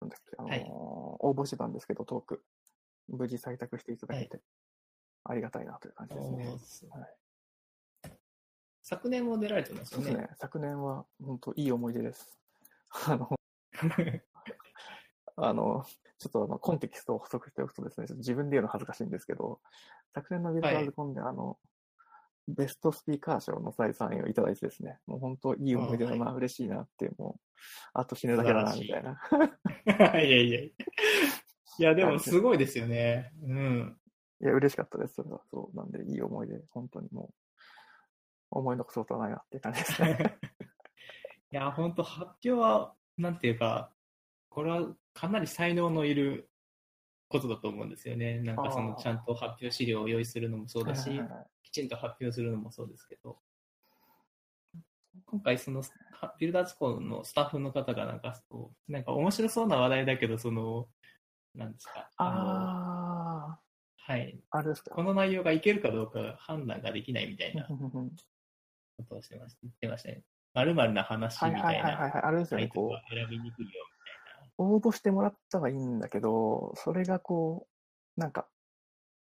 [0.00, 2.44] なんだっけ、あのーはい応募してたんですけど、トーク、
[3.08, 4.40] 無事採択していただけて、
[5.24, 6.90] ありがたいなという感じですね。
[6.90, 7.16] はい
[8.88, 10.04] 昨年も出られてますよね。
[10.06, 10.28] そうですね。
[10.38, 12.38] 昨年は本当いい思い出です。
[13.06, 13.38] あの、
[15.36, 15.84] あの、
[16.18, 19.60] ちょっとあの、コンテキストを補足しておくとですね、ちょっと自分で言うの恥ずかしいんですけど、
[20.14, 21.58] 昨年のビルダーズコンで、あの、
[22.48, 27.40] ベストスピーカー賞の再3位をいただいてですね、もう本当いい思い出だな、嬉しいなって、もう、
[27.92, 29.20] あと死ぬだけだな、みたいな。
[29.84, 30.60] いやいやいや。
[30.60, 30.72] い
[31.76, 33.34] や、でもすごいですよね。
[33.42, 34.00] うん。
[34.40, 35.42] いや、嬉しかったです、それは。
[35.50, 35.76] そう。
[35.76, 37.47] なんで、いい思い出、本当にもう、
[38.50, 40.38] 思い残すことはないなっていう感じですね。
[41.50, 43.92] いや、本当発表は、なんていうか、
[44.48, 46.50] これはかなり才能のいる
[47.28, 48.40] ことだと思うんですよね。
[48.40, 51.20] なんかそのちゃんと発表資料を用意するのもそうだし
[51.62, 53.38] きちんと発表するのもそうですけど、
[55.26, 55.82] 今回その
[56.12, 60.88] はビルダーズコンのスタッフの方がなんかそう、なんか面白そうな話題だけど、その、
[61.54, 63.58] なんですか、のあ
[63.96, 64.94] はい、あ、あれですか。
[64.94, 67.68] この内容がいけるかどうか判断ができないみたいな
[68.98, 70.22] ことをしてました言ってましたね。
[70.54, 72.22] まるな話はいみたいなはいはいはい。
[72.22, 73.70] あれですよね、こが選びにくいよ
[74.58, 77.66] う、応募してもらったはいいんだけど、それがこ
[78.16, 78.48] う、なんか、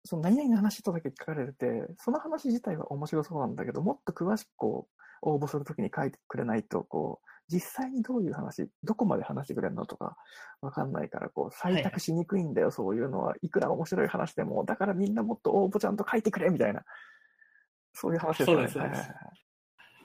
[0.04, 10.16] その何々の話とだけ書かれてて、その話自体は面白そうなんだけど、もっと詳しくこう、応募するときに書いてくれないと、こう、実際にどういう話、どこまで話してくれるのとか、
[10.62, 13.34] わかんないから、こう、採択しにくいんだよ、そういうのは。
[13.42, 16.82] いくら面白い話でも、だからみんなもっと応募ちゃんと書いてくれ、みたいな。
[17.92, 18.62] そういう話ですよね。
[18.62, 19.49] そうですはいはいはい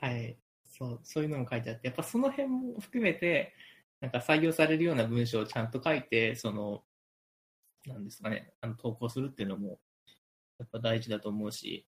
[0.01, 0.37] はい。
[0.65, 3.53] そう、そういうのも書いてあって、やっぱその辺も含めて、
[4.01, 6.83] なんか採用されるような文章をちゃんと書いて、その、
[7.85, 9.79] なんですかね、あの投稿するっていうのも、
[10.59, 11.87] やっぱ大事だと思うし、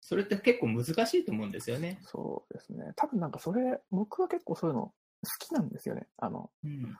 [0.00, 1.98] それって結構難しいと思うんですよね。
[2.02, 2.92] そうですね。
[2.96, 4.94] 多分なんかそれ、僕は結構そういうの好
[5.38, 6.06] きなんですよね。
[6.18, 6.94] あの、うん。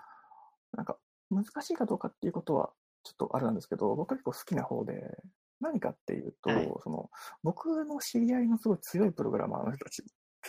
[0.72, 0.99] なんか
[1.30, 2.72] 難しいかどうかっていうことは
[3.03, 5.18] ちょっとあれなんですけど、僕は結構好きな方で、
[5.61, 7.11] 何かっていうと、はいその、
[7.43, 10.03] 僕の知り合いのすごい強いプログラマーの人たち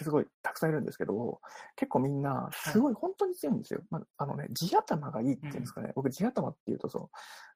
[0.03, 1.39] すごいたくさんいるんですけど、
[1.75, 3.81] 結構みんなすごい本当に強いんですよ。
[3.89, 5.91] まあ、あのね、地頭がいいっていうんですかね。
[5.95, 7.09] 僕地頭っていうとその、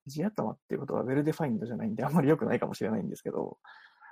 [0.07, 3.57] 地頭っていうことは well-defined じゃないんであんまり良くないかもしれないんですけど、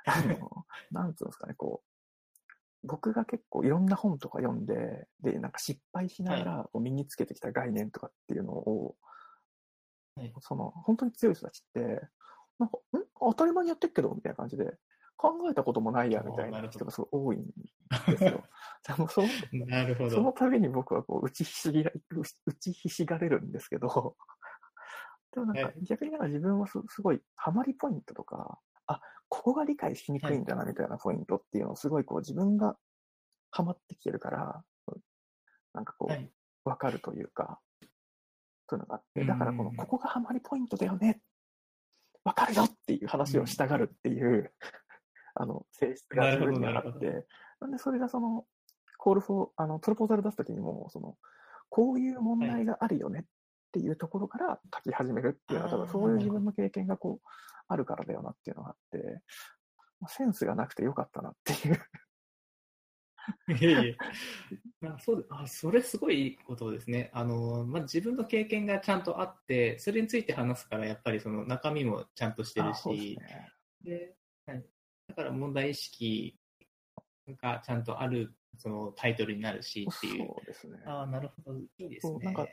[0.06, 8.96] あの、 なんつうんですかね、こう、僕が結構いろんな本とか読んで、で、なんか失敗しながらこう身につけてきた概念とかっていうのを、
[10.16, 12.02] はいその、本当に強い人たちって、
[12.60, 13.04] なんか、ん？
[13.20, 14.78] 当たり前にやってるけどみたいな感じで、
[15.18, 17.46] 考えたこともないや、みたいな人がすごい多いん
[18.12, 18.44] ですよ。
[18.88, 20.34] でもそのなるほそのど。
[20.34, 21.92] 度に僕はこう打ちひしぎら
[22.46, 24.16] 打ちひしがれるんですけど、
[25.34, 32.78] でもなんかはい逆になんか自分はすすごいハマりポイントとか、あ、ここが理解しにくいんだなみたいなポイントっていうのをすごいこう自分が
[33.52, 34.64] ハマってきてるから、
[35.74, 36.32] なんかこう、はい。
[36.64, 37.60] わかるというか、
[38.70, 39.28] そういうのがあって、うん。
[39.28, 41.22] だからこの、ここがハマりポイントだよね、
[42.24, 44.54] わかるよっていう話をしたがるっていう、
[45.40, 47.26] あの、性質が自分にはあって、
[47.60, 48.46] なんでそれがその、
[48.98, 51.18] コールフォー、あの、プロポーザル出すときにも、その、
[51.70, 53.24] こういう問題があるよねっ
[53.72, 57.28] ていうところから書き始めるっていうのは、多分そういう自分の経験がこう、
[57.68, 59.22] あるからだよなっていうのがあって、
[60.00, 61.80] まあセンスがなくてよかったなっていう。
[63.62, 63.98] いえいえ。
[64.88, 67.10] あそうであそれすごいいいことですね。
[67.14, 73.52] あの、まあ、自分の経験がちゃんとあって、それについて話すから、やっぱりその中身もちゃんとしてるあそうでね。
[73.82, 74.16] で、
[74.46, 74.64] はい、だ
[75.18, 76.36] から問題意識
[77.42, 80.28] がちゃんとあるそのタイトルになるしっていう。
[80.28, 80.78] そうですね。
[80.86, 81.60] ああ、なるほど。
[81.60, 82.20] いいですね。
[82.20, 82.48] なんか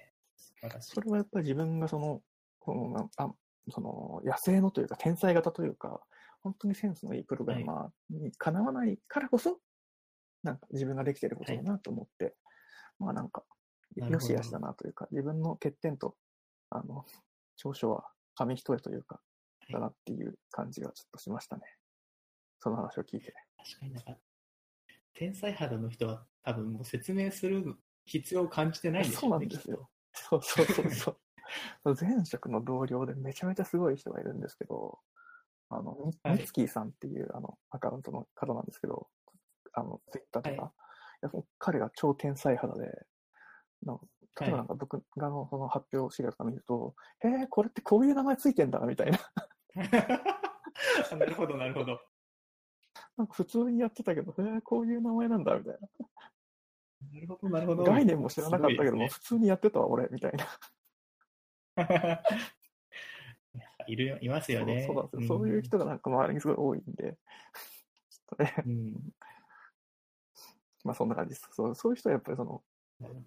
[0.80, 1.00] そ。
[1.02, 2.22] れはやっぱり自分がその、
[2.58, 3.30] このなあ
[3.70, 6.00] その野生のというか天才型というか、
[6.42, 9.58] 本当にセンスのいいプログラマーにかなわないからこそ、
[10.42, 12.34] なんか自分ができてることだなと思って、
[12.98, 13.44] まあなんか、
[13.96, 16.16] よしあしだなというか、自分の欠点と、
[16.70, 17.04] あの、
[17.56, 18.04] 長所は
[18.34, 19.20] 紙一重というか、
[19.70, 21.62] だなっていう感じがちょっとしましたね。
[22.64, 23.34] その話を聞いて。
[23.58, 24.16] 確かになんか、
[25.12, 29.90] 天才肌の人は多分もう説明する必要を感じてないんでしょそうなんですよ。
[30.14, 31.96] そうそうそうそう。
[32.00, 34.98] 前職の同僚でめちゃめちゃすごい人がいるんですけど、
[35.68, 35.94] あの、
[36.24, 39.08] みはいみつきさんっていうあのアカウントの方なんですけど、
[39.74, 40.72] あの、ツイッターとか、はい
[41.22, 42.90] いや彼が超天才肌で、
[43.82, 44.04] なんか
[44.40, 49.18] 例えばなんか僕がのその発表資料とか見ると、へえ、これってこういう名前ついてんだ、みたいな。
[51.10, 51.98] あなるほど、なるほど。
[53.16, 55.74] なんか普通にやってたけど、へえ、こういう名前なんだ、みたい
[57.12, 57.82] なるほど、なるほど。
[57.84, 57.92] な。
[57.92, 60.46] 概念も知らなかったけども、すごいで普通にやってたわ、俺、みたいな。
[63.86, 64.84] いるよ、いますよね。
[64.86, 65.28] そうなんですよ。
[65.28, 67.16] そういう人がなんか周りにすごい多いんで、
[68.10, 68.94] ちょっとね、うん。
[70.84, 71.48] まあそんな感じです。
[71.52, 72.62] そうそういう人はやっぱりその、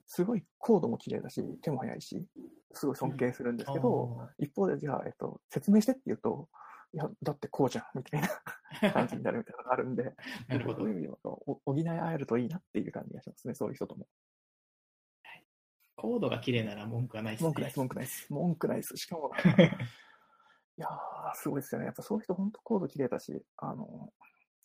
[0.05, 2.25] すごいコードも綺麗だし、手も速いし、
[2.73, 6.49] すごい尊敬するんですけど、あ一方でじゃあ、えっと、説明してって言うと、
[6.93, 10.15] いや、だってこうじゃん、みたいなー 感じになるみたいなのがあるんで、
[10.47, 10.89] なるほどそう。
[10.89, 14.07] いう意味ではお補い合えるといいなっていう感じがしますね、そういう人とも。
[15.95, 17.47] コードが綺麗なら文句はないですね。
[17.47, 18.33] 文句ないです、文句ないです。
[18.33, 18.97] 文句ないです。
[18.97, 19.31] しかも
[20.77, 21.87] いやー、すごいですよね。
[21.87, 24.13] やっぱそういう人、本当コード綺麗だし、あの、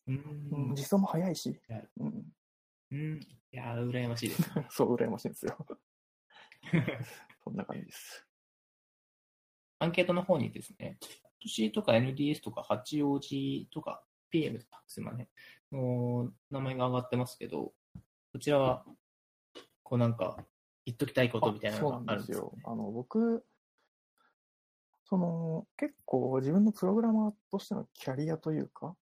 [0.07, 0.75] ううん、ん。
[0.75, 2.33] 実装も早いしはい、うん、
[2.91, 3.21] うん。
[3.21, 4.43] いやー、羨ましいです。
[4.71, 5.67] そう、羨ましいんですよ。
[7.43, 8.29] そんな感じです。
[9.79, 10.99] アンケートの方にですね、
[11.49, 15.29] 年とか NDS とか八王子とか PM とか、すいません、
[15.73, 17.73] の名前が上がってますけど、
[18.33, 18.85] こちらは、
[19.83, 20.37] こうなんか、
[20.85, 22.63] 言っときたいことみたいなのがあるんですよ、ね。
[22.65, 23.45] あの、僕、
[25.05, 28.97] その、結構自分のプログラマーとしてのキャリアというか、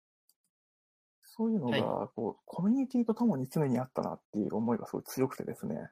[1.22, 5.91] そういうのが、はこう、コミュニティとともに常にあったなっていう思いがすごい強くてですね。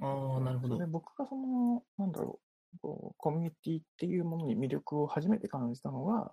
[0.00, 0.86] ああ、なるほどで。
[0.86, 6.32] 僕がその、なんだろう、こうコミュニティっていうものに魅力を初めて感じたのが、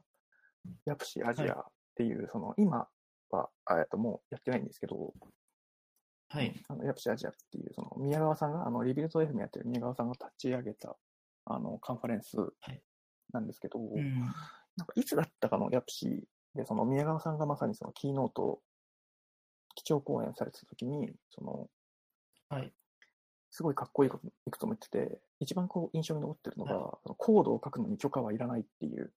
[0.86, 1.66] ヤプシアジアっ
[1.96, 2.88] ていう、その、今
[3.32, 5.14] は、えっと、もうやってないんですけど、
[6.30, 6.54] はい。
[6.68, 10.96] あのヤプシアジアっていう、その、宮川さんが、あの、リビルト FM やってる宮川さんが立ち上げた、
[11.46, 12.82] あの、カンファレンスはい
[13.32, 14.20] なんですけど、うん。
[14.22, 16.24] なんかいつだったかのヤプシ
[16.56, 18.62] で、その宮川さんがまさにそのキーノートを
[19.76, 21.68] 基調講演されてた時に、その、
[22.50, 22.74] はい。
[23.52, 29.12] すごいかっこいいこといくつも言ってて、一番こう印象に残ってるのが、はそのコードを書くのに許可はいらないっていう。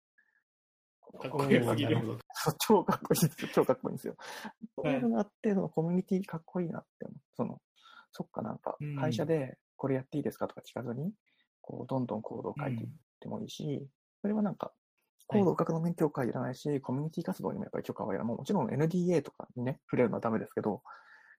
[1.21, 2.19] かっこよすぎるほど。
[2.33, 3.49] そう超かっこいいですよ。
[3.53, 4.17] 超かっこいいんですよ。
[4.77, 7.21] そうはいいうのがあって、そのコミュニティかっこいいなって思う。
[7.37, 7.61] その、
[8.13, 11.13] そっかなんかうん、会社でこれやっていいですかとか聞かずに、
[11.61, 13.87] こう、どんどんコードを書いていってもいいし、
[14.21, 14.73] それはなんか、
[15.27, 18.37] コードを書くのに許可はいらないし、コミュニティ活動にもやっぱり許可はいらない。
[18.37, 20.83] もちろん NDA とかにね、触れるのはダメですけど、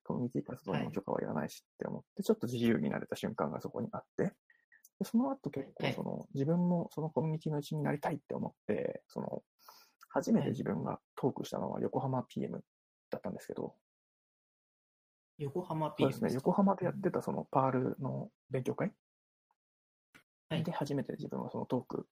[0.04, 4.26] コミュニティ活動にも許可はいらないしって思って、ちょっと自由になれた瞬間がそこにあって、
[5.00, 9.44] でその後結構はいその、自分もそのコミュニティの一員になりたいって思って、その、
[10.10, 12.64] 初めて自分がトークしたのは横浜 PM
[13.10, 13.76] だったんですけど、
[15.40, 18.92] 横浜そ P うですね、横浜でやってたそのパールの勉強会？
[20.50, 20.64] はい。
[20.64, 22.08] で初めて自分はそのトーク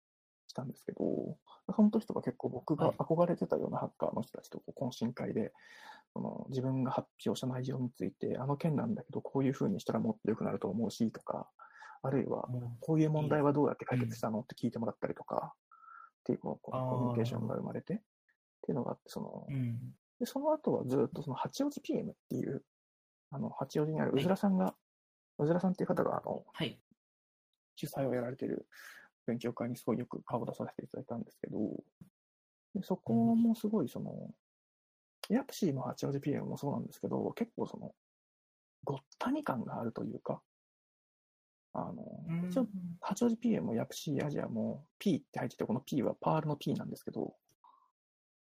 [0.47, 1.37] したんですけど、
[1.75, 2.95] その時とか結構僕がはい。
[2.97, 5.53] 憧れてたようなハッカーの人たちとこう懇親会で、
[6.13, 11.49] その自分が発表した内容について、あの件なんだけど、こういう風にしたらもっと良くなると思うしとか、
[12.03, 17.97] あるいは、もこういう問題はどうやって解決したのって聞いてもらったりとか、っていうこうコミュニケーションが生まれて、っ
[18.63, 19.47] ていうのがあって、その。
[20.19, 22.63] で、その後はずっとその八王子 PM っていう、
[23.31, 24.75] あの、八王子にあるうはいずらさんが、
[25.37, 26.79] うずらさんっていう方が、あの、はい。
[27.75, 28.67] 主催をやられている
[29.25, 31.57] 勉強会にすごいよく顔を出させていただいたんですけど、
[32.75, 34.33] でそこもすごいその、
[35.29, 37.93] ヤプシーも八王子 PM もそうなんですけど、結構その、
[38.83, 40.41] ごったに感があるというか、
[41.73, 42.03] あの、
[42.49, 42.67] 一応、
[42.99, 47.33] 八王子 PM もヤプシーアジアも P って入ってて、この P はパールの P なんですけど、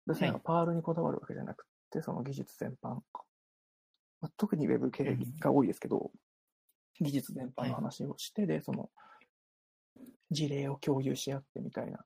[0.05, 3.01] 別になんかパールにこだわるわけじゃなくて、その技術全般、
[4.21, 6.11] まあ、特に Web 系が多いですけど、
[6.99, 8.89] 技術全般の話をして、で、その、
[10.29, 12.05] 事例を共有し合ってみたいな、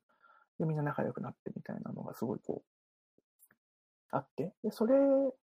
[0.59, 2.80] で、みんな仲良くなってみたいなのがすごいこう、
[4.11, 4.95] あって、で、それ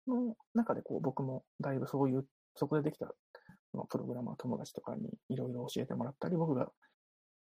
[0.06, 3.06] の中でこう、僕もだいぶそういう、そこでできた、
[3.72, 6.66] そのプログラマー友達とかにいろいろ教えてもらったり、僕が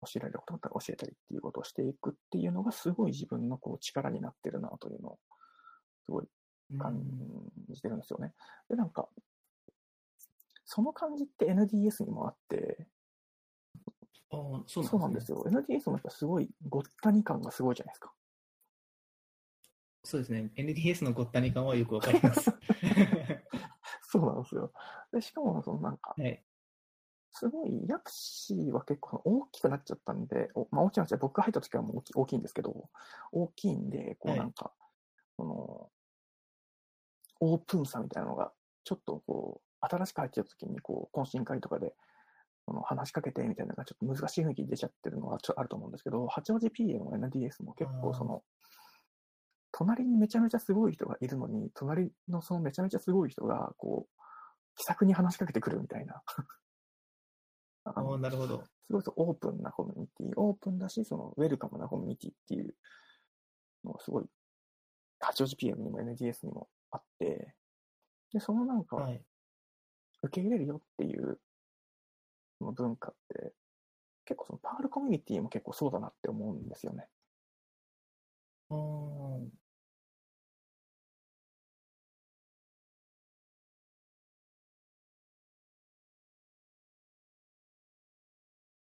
[0.03, 5.19] 教えられることだったら教えたりっていうことをしていくっていうのがすごい自分のこう力になってるなというのを、
[6.05, 6.27] すごい
[6.79, 7.01] 感
[7.69, 8.33] じてるんですよね。
[8.69, 9.09] で、なんか、
[10.65, 12.87] その感じって NDS にもあって、
[14.29, 15.37] あーそうそうなんですよ。
[15.37, 15.45] よ。
[15.47, 18.11] NDS もやっぱすごいごったに感がすごいじゃないですか。
[20.07, 20.49] そうですね。
[20.55, 22.49] NDS のごったに感はよくわかります。
[24.09, 24.71] そうなんですよ。
[25.11, 26.41] で、しかも、そのなんか、はい。
[27.33, 32.89] すごい、ヤプシーは結構大きくなっちゃったんで、おまあ、大きくなっちゃう僕が入った時はもう大きいんですけど、
[33.33, 34.71] 大きいんで、こうはいなんか、
[35.35, 35.91] その、
[37.41, 38.53] オープンさみたいなのが、
[38.85, 41.93] ちょっとこう、新しく入っちゃった時に、こう、懇親会とかで、
[42.65, 48.43] その話しかけてみたいなのがちょっと難しい雰囲気出ちゃってるのがちょあると思うんですけど、八王子 PM の NDS も結構その、
[49.77, 54.23] 隣にめちゃめちゃすごい人がいるのに、隣のそのめちゃめちゃすごい人が、こう、
[54.75, 56.23] 気さくに話しかけてくるみたいな。
[57.85, 58.63] ああのあ、なるほど。
[58.87, 62.73] すごいオープンなコミュニティ、オープンだし、そのウェルカムなコミュニティっていう
[63.83, 64.25] のがすごい、
[65.19, 67.53] 八王子 PM にも NDS にもあって、
[68.33, 69.23] で、そのなんか、はい。
[70.23, 71.39] 受け入れるよっていう
[72.61, 73.53] 文化って、
[74.25, 77.07] 結構そのパールコミュニティも結構そうだなって思うんですよね。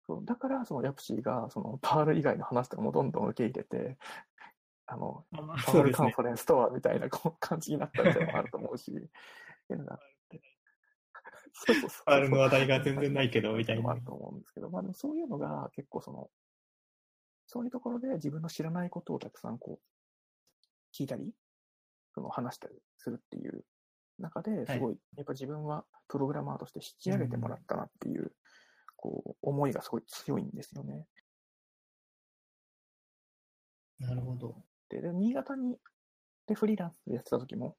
[0.08, 3.98] そうだから、そのヤプシーが、そのパール以外の話とかもどんどん受け入れて、
[4.86, 6.22] あの、あまあパールカンフ。
[6.22, 9.00] ァレンスとはみたいなこう感じになったみたいなのもあると思うし、って
[9.74, 10.00] いうのがあっ
[10.30, 10.42] て。
[11.54, 12.06] そうそうそう。
[12.06, 14.02] パールの話題が全然ないけど、みたいなのもある。
[14.04, 16.30] と思うんですけど、まあでもそういうのが結構その、
[17.48, 21.34] そういうところで自分の知らないことをたくさんこう、聞いたり、
[22.14, 23.66] その話したりするっていう
[24.20, 28.32] 中で、すごい、やっぱ自分はプログラマーとして引き上げてもらったなっていう、
[29.06, 31.06] こう、思いがすごい強いんですよね。
[34.00, 34.56] なるほど。
[34.90, 35.78] で、で新潟に、
[36.48, 37.76] で、フリーランスでやってた時も、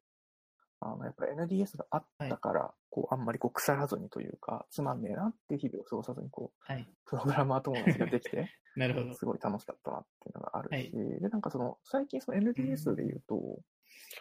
[0.81, 6.89] あの、やっぱり NDS があったから、こう、あんまりこう、腐らずにというか、つまんねえなっていう日々を過ごさずに、こう、はい。
[7.07, 9.15] プログラマー友達ができて、 なるほど。
[9.15, 13.61] すごい楽しかったなっていうのがあるし、はいで、なんかその、最近その NDS で言うと、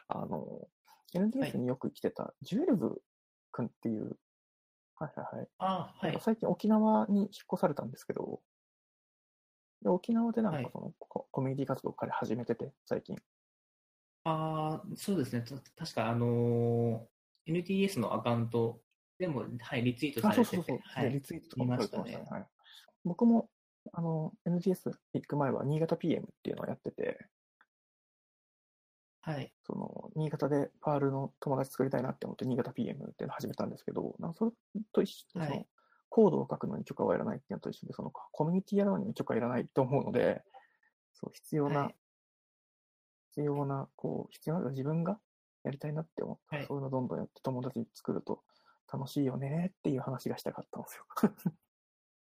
[0.07, 0.67] あの、
[1.13, 3.01] NDS によく来てた、ジュエルブ
[3.51, 4.17] 君っていう、
[4.97, 5.47] はいはいはい。
[5.59, 6.19] あーはい。
[6.21, 8.41] 最近沖縄に引っ越されたんですけど、
[9.81, 13.17] で沖縄でなんはいかその、ココミュニティ活動を彼始めてて、最近。
[14.23, 15.41] ああ、そうですね。
[15.41, 17.15] た確か、あのー
[17.47, 18.81] NTS のアカウント
[19.19, 21.01] でも、はい、リツイートさあ、れてて、そうそうそう。
[21.01, 21.21] はい。
[21.21, 22.25] ツイートとかもされてましたね。
[22.31, 22.45] はい、
[23.03, 23.49] 僕も、
[23.93, 27.19] あの、NGS 行く前は新潟 PM っていうのをやってて、
[29.25, 29.51] はい。
[29.65, 34.51] その、新潟でパールの友達作りたいなって思って、新潟 PM っていうのを始めたんですけど、なんかそれ
[34.93, 35.67] と一緒で、その、はい
[36.07, 40.43] コードを書くのに許可はいらないっていうのと一緒で、その、コミュニティやるのに許可いらないと思うので、
[41.13, 41.95] そう、必要な、はい
[43.31, 45.19] 必要な、こう、必要な、自分が
[45.65, 48.43] やりたいなって思ったら、はいそういうのどんどんやって友達作ると
[48.93, 51.05] 楽しいよねっていう話がしたかったんですよ。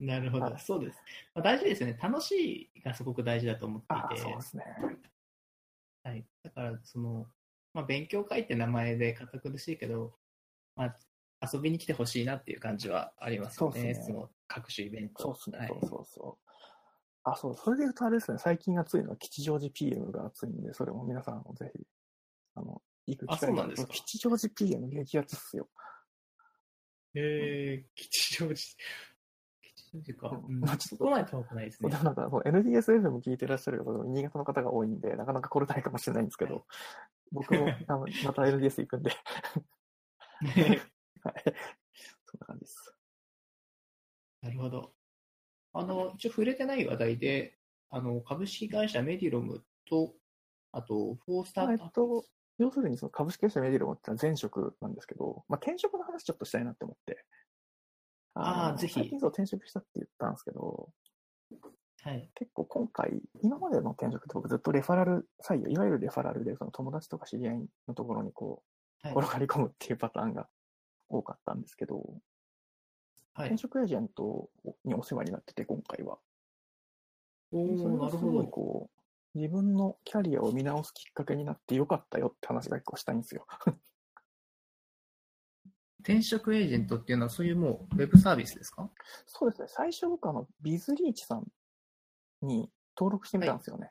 [0.00, 0.56] なるほどは。
[0.56, 0.98] いそうです。
[1.34, 1.98] まあ、大事ですよね。
[2.02, 4.64] 楽しいがすごく大事だと思っていてそうで、すね。
[6.08, 6.24] はい。
[6.42, 7.26] だから、その、
[7.74, 10.14] まあ、勉強会って名前で堅苦しいけど、
[10.74, 10.96] まあ、
[11.52, 13.72] 遊びに来てほしいなっていう感じはありますよね。
[13.74, 15.22] そうっすねその各種イベント。
[15.22, 16.50] そうですね、はいそうそうそう。
[17.24, 21.84] あ、そう、それで言うとあれですね、最近熱いのは吉祥寺 PM が熱いんで、それも皆さんもぜひ、
[22.54, 23.92] あの、行く機会がなんですか？
[23.92, 25.68] 吉祥寺 PM 激アツっすよ。
[27.14, 28.56] えー、吉祥寺。
[29.90, 30.42] 吉祥寺か。
[30.48, 36.62] うん、まあちょっとそこまで遠くないですねなんか、そう NDSFM 聞いてらっしゃる方、新潟の方が多いんで、なかなか来れないかもしれないんですけど、はい
[37.30, 39.10] 僕もあのまた NDS 行くんで、
[40.40, 41.44] はい。
[42.24, 42.94] そんな感じです。
[44.42, 44.92] なるほど。
[45.72, 47.58] あの、一応触れてない話題で、
[47.90, 50.14] あの、株式会社メディロムと、
[50.72, 52.24] あと、フォースタートと、
[52.58, 57.24] 要するにその株式会社メディロムってのは前職なんですけど、まあ、転職の話ちょっとしたいなって思って。
[58.38, 60.90] のあーぜひ最近そう転職したって言ったんですけど、
[62.02, 62.30] はい。
[62.34, 68.62] 結構今回、今までの転職って僕ずっとレファラル採用、いわゆるレファラルでその友達とか知り合いのところにこ
[69.04, 69.16] う、はい。
[69.16, 70.48] 転がり込むっていうパターンが
[71.08, 71.96] 多かったんですけど、
[73.34, 74.48] はい転、職エージェント
[74.84, 76.18] にお世話になってて、今回は。
[77.50, 78.48] それがすごい。
[78.48, 78.90] こ
[79.34, 83.46] う、自分のキャリアを見直すきっかけになってよかったよって話が一個したいんですよ。
[86.00, 88.88] 転職エージェントっていうのは、そういうもう、ウェブサービスですか？
[89.26, 89.68] そうですね。
[89.68, 91.46] 最初僕あの、ビズリーチさん
[92.42, 93.90] に登録してみたんですよね。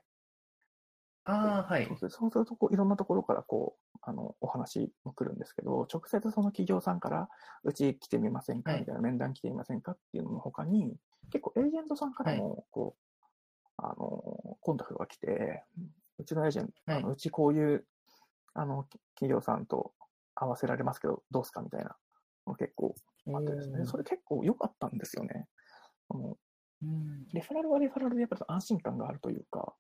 [1.26, 1.98] ああ、はいそう。
[1.98, 7.30] するそうするとこう、いろんなところからこう、あの、お話も来るんですけど、直接その企業さんから、
[7.64, 8.72] うち来てみませんか？
[8.72, 10.96] はいみたいな、面談来てみませんかっていうのの他に、
[11.32, 13.02] 結構エージェントさんからも、こう、
[13.76, 15.64] あの、コンタクトが来て、
[16.18, 17.86] うちのエージェント、はいあのうちこういう、
[18.54, 18.86] あの、
[19.16, 19.92] 企業さんと
[20.40, 21.96] 合わせられますけど、どうすかみたいな
[22.46, 22.96] の結構
[23.34, 25.48] あってですね、それ結構良かったんですよね。
[26.10, 26.38] あの
[26.84, 29.74] うんレファラルはレファラルでやっぱり安心感があるというか、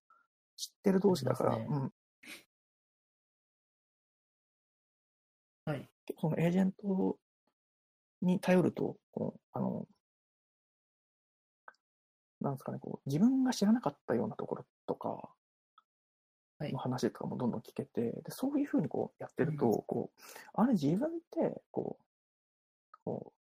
[0.55, 1.93] 知ってる同士だから、ねうん。
[5.65, 5.89] はい。
[6.19, 7.19] そのエージェント
[8.21, 9.87] に頼ると、こうあの、
[12.41, 15.37] なんですかね、こう、自分が知らなかったようなところとか、はい
[16.59, 20.21] の話とかもどんどん聞けて、でそういうふうにこうやってると、うんこう、
[20.53, 23.33] あれ自分って、こう、こ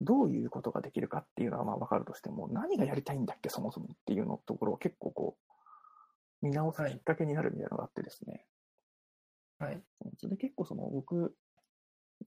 [0.00, 5.36] う、どういうことができるかっていうのはまあ分かるとしても、何がやりたいんだっけ、そもそもっていうのところを結構こ
[6.42, 8.46] う、見直すきっかけになるみたいなのがあってですね。
[9.58, 9.80] はい。
[10.18, 11.36] それで結構その僕、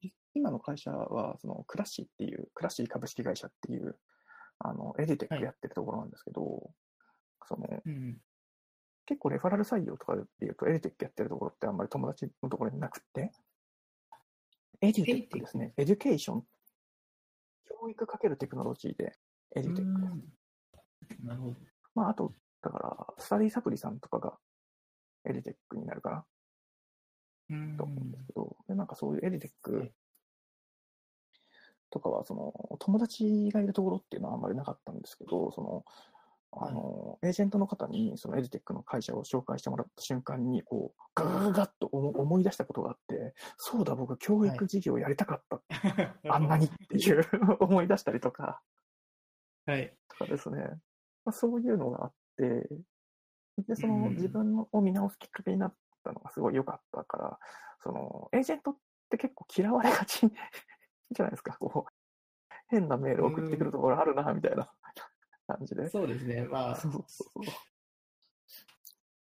[0.01, 3.97] い今の会社はそのクラッシーっていう、クラッシー株式会社っていう、
[4.59, 6.71] あの、エディテックやってるところなんですけど、
[7.45, 8.17] その、うん。
[9.05, 13.31] 結構レファラル採用とかでいうと、エディテックやってるところってあんまり友達のところになくって、
[14.81, 16.43] EdTech ですね、 education、
[17.69, 19.17] 教育かけるテクノロジーで、
[19.55, 20.01] EduTech。
[21.07, 21.25] です。
[21.25, 21.55] なるほど。
[21.93, 24.37] まあ、あと、だから、スタディサプリさんとかが
[25.25, 26.25] EdTech になるかな。
[27.49, 27.77] うん。
[27.77, 29.91] と思うんですけど、でなんかそういうエディテック
[31.91, 35.85] とかは、その、友達がいるところっていうのはあんまりなかったんですけど、その、
[36.57, 45.61] あの、エージェントの方に、その EdTech の会社を紹介してもらった瞬間に、こう、ガガガガッと思思い出したことがあって、そうだ、僕、教育事業やりたかった、
[46.29, 47.23] あんなにっていう
[47.59, 48.61] 思い出したりとか、
[49.65, 49.97] はい。
[50.09, 50.59] とかですね、
[51.25, 52.69] まあ、そういうのがあって、
[53.67, 57.39] で、そのうん自分を見直すきっかけになったのがすごい良かったから、
[57.81, 58.77] その、エージェントっ
[59.09, 61.91] て結構嫌われがちじゃないですか、こう、
[62.67, 64.71] 変なメール送ってくるところあるな、みたいな
[65.47, 65.89] 感じで。
[65.89, 66.43] そうですね。
[66.43, 67.43] まあ、そうそうそう。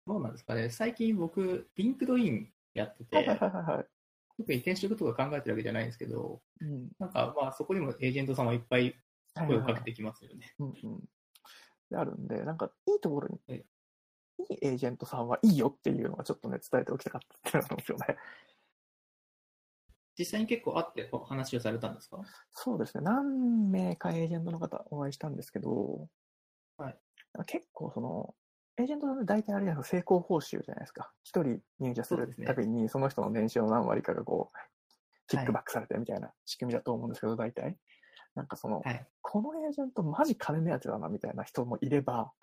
[0.07, 0.69] どうなんですかね。
[0.69, 3.86] 最近僕、 LinkedIn やってて、はいはいはいはい。
[4.38, 6.89] 特に転職とか考えてるわけじゃないんですけど、うん。
[6.99, 8.95] なんかまあそこにもエージェントさんはいっぱい
[9.47, 10.53] 声をかけてきますよね。
[10.59, 10.99] うんうん。
[11.89, 13.65] で、あるんで、なんか、いいところに、え
[14.49, 18.17] いいエージェントさんはいいよっていうのがちょっとね、伝えておきたかったっていうのがあるんですよね。
[20.18, 22.22] 実際に結構会ってお話をされたんですか？
[22.51, 23.03] そうですね。
[23.03, 26.09] 何名かエージェントの方お会いしたんですけど、
[26.78, 26.99] はい。
[27.45, 28.36] 結構その、
[28.78, 31.14] エージェントさんって大体あれじゃないですか、成功報酬じゃないですか。
[31.24, 34.57] 一人入社するたびに、その人の年収の何割かがこう、
[35.28, 37.78] キックバックされてみたいな仕組みだと思うんですけど、大体。
[38.36, 39.07] なんかその、はい。
[39.22, 42.34] このエージェントマジ金目当てだなみたいな人もいれば、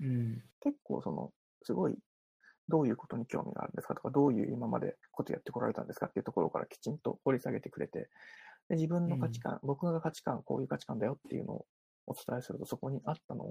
[0.00, 0.42] うん。
[0.60, 1.32] 結構その、
[1.62, 1.98] すごい、
[2.68, 3.94] どういうことに興味があるんですか？
[3.94, 6.06] とか、どういう今までことやってこられたんですか？
[6.06, 8.08] っていうところからきちんと掘り下げてくれて、
[8.68, 11.66] で自分の価値観、僕が価値観、こういう価値観だよっていうのを
[12.06, 13.44] お伝えすると、そこにあったの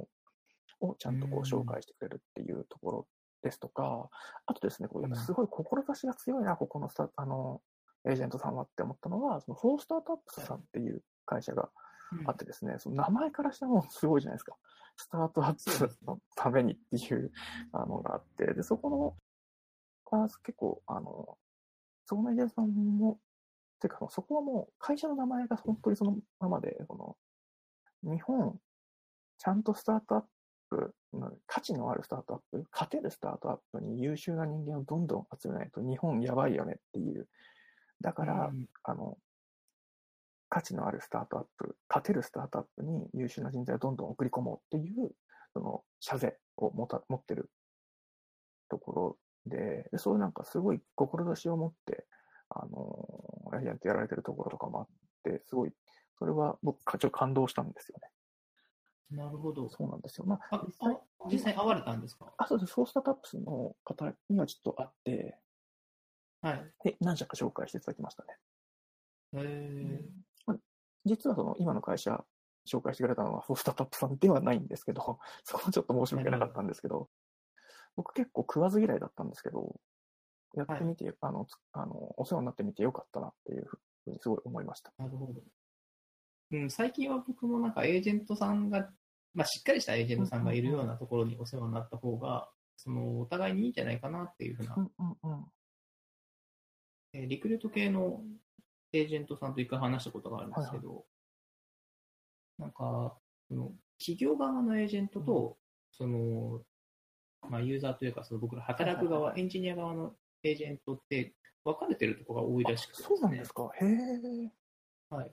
[0.82, 3.08] をちゃんとこううん紹介してくれるっていうところ
[3.42, 4.10] ですとか、
[4.46, 7.62] あとですね、こうやっぱすごい志が強いな、ここのスタあの、
[8.08, 11.70] エージェントさんはって思ったのは、そのフォースタートアップスさんっていう会社が
[12.26, 14.56] あってですね、その名前からしてもすごいじゃないですか。
[14.98, 17.32] スタートアップのためにっていう
[17.74, 19.16] あのがあって、で、そこの、
[20.12, 21.38] あ結構、あの、
[22.06, 23.20] そこのエージェントさんも、
[23.80, 27.18] てか、そこはもう会社の名前が本当にそのままで、こ
[28.04, 28.60] の、日本、
[29.38, 30.24] ちゃんとスタートアッ
[30.70, 30.96] プ、
[31.46, 37.28] 価値のあるスタートアップ、勝てるスタートアップに優秀な人間をどんどん集めないと日本やばいよねっていう。
[38.02, 39.18] だから、うんあの、
[40.56, 45.12] 価値のあるスタートアップ、勝てるスタートアップに優秀な人材をどんどん送り込もうっていう、
[45.52, 47.52] その、社税を持た持ってる
[48.70, 52.08] ところで、でそういうなんかすごい志を持って、
[52.48, 54.88] あの、エージェントやられてるところとかもあっ
[55.26, 55.74] て、すごい、
[56.18, 58.10] それは僕、ちょっと感動したんですよね。
[59.12, 59.68] なるほど。
[59.68, 60.26] そうなんですよ。
[60.26, 60.66] まあ、あ
[61.30, 62.34] 実際会われたんですか？
[62.38, 62.74] あ、そうです。
[62.76, 65.38] フォースタートアップスの方にはちょっと会って、
[66.42, 66.74] はい。
[66.84, 68.38] で、何社か紹介していただきましたね。
[69.34, 69.38] え
[69.84, 70.02] まあ
[71.06, 72.24] 実はその今の会社
[72.68, 77.10] 紹介してくれたのはフォースタートアップさんではないんですけど、 そこはちょっと申し訳なかったんですけど、
[77.96, 79.80] 僕結構食わず嫌いだったんですけど、
[80.56, 83.78] やってみて、あの、つあの、お世話になってみてよかったなっていうふ
[84.08, 84.94] うにすごい思いました。
[85.00, 85.42] ー、なるほど。
[86.52, 88.90] うん、最近は僕もなんかエージェントさんが、
[89.34, 95.46] まあ、しっかりしたエージェントさんがいるようなところにお世話になった方が、そのお互いにいいんじゃないかなっていうふうなう、んうんうん。
[97.14, 98.22] えーリクルート系の
[98.96, 101.06] エージェントさんと一回話したことがあるんですけど、
[102.58, 103.18] なんか、
[103.48, 105.58] その企業側のエージェントと、
[105.92, 106.62] その、
[107.50, 113.70] まあ、ユーザーというか、その僕ら働く側、エンジニア側のエージェントって分かれてるところが多いらしくて、そうなんですか。
[113.82, 114.52] へえ。
[115.10, 115.26] はい。
[115.28, 115.32] だ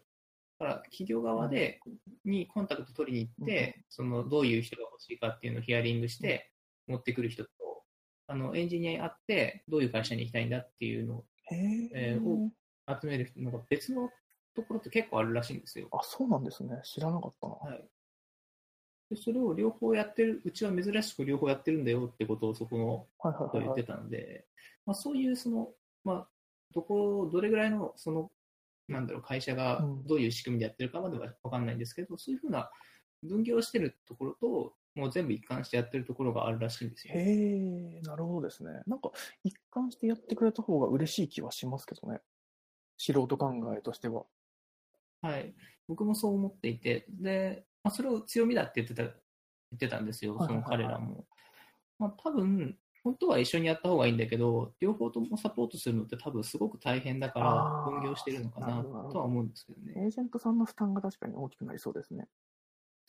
[0.58, 1.80] から、企業側で、
[2.24, 6.50] にコンタクト取りに行って、その、どういう人が欲しいかっていうのをヒアリングして、
[6.88, 7.50] 持ってくる人と、
[8.26, 11.90] あの、エンジニアに会って、どういう会社に行きたいんだっていうのをへえ。
[11.94, 12.50] えーお
[12.88, 14.10] 集める人のが別の
[14.54, 15.88] ところって結構あるらしいんですよ。
[15.92, 16.80] あ、そうなんですね。
[16.84, 17.54] 知らなかったな。
[17.54, 17.84] はい。
[19.10, 23.50] でそれを両方やってる、うちは珍しく両方やってるんだよってことをそこのはいはいはいはい。
[23.50, 24.46] と言ってたので、
[24.86, 25.68] まあ、そういうその、
[26.04, 26.28] まあ、
[26.74, 28.30] どこ、どれぐらいのその、
[28.88, 32.70] なんだろう、会社がうんどういう仕組みでやってるかまでは分かんないんですけど、そういうふうな
[33.22, 37.14] 分業してるところと、もう全部一貫してやってるところがあるらしいんですよ。
[37.14, 38.82] へえ、なるほどですね。
[38.86, 39.10] なんか、
[39.44, 42.20] 一貫してやってくれた方が嬉しい気はしますけどね。
[43.02, 44.24] 素人考えとしては。
[45.22, 45.52] はい。
[45.88, 49.14] 僕もそう思っていて、で、まあ、それを強みだって言ってた、言っ
[49.78, 51.26] てたんですよ、その彼らも。
[51.98, 59.94] まあ、多分、本当は一緒にやった方がいいんだけど、両方ともサポートするのって多分すごく大変だから分業してるのかなとは思うんですけどね。
[59.96, 62.28] エージェントさんの負担が確かに大きくなりそうですね。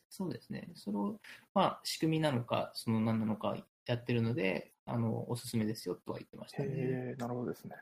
[0.09, 0.71] そうですね。
[0.73, 1.19] それを、
[1.53, 7.15] まあ、仕組みなのか、その何なのかやってるので、あの、おすすめですよとは言ってましたね。
[7.17, 7.75] なるほどですね。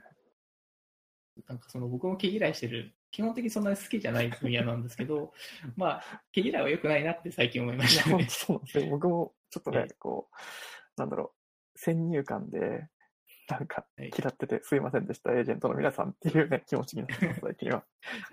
[1.47, 5.33] なんかその僕も毛嫌いしてる、基本的にそんなに好きじゃない分野なんですけど、
[5.75, 8.29] まあ、毛嫌いは良くないなって最近思いましたね当。
[8.31, 8.89] そうで。
[8.89, 10.35] 僕もちょっとねええ、こう、
[10.99, 11.33] なんだろ
[11.75, 12.87] う、先入観で、
[13.49, 17.85] なんかはい嫌っててすいませんでした、エージェントの皆さんっていうね、 気持ちになってます、最近は。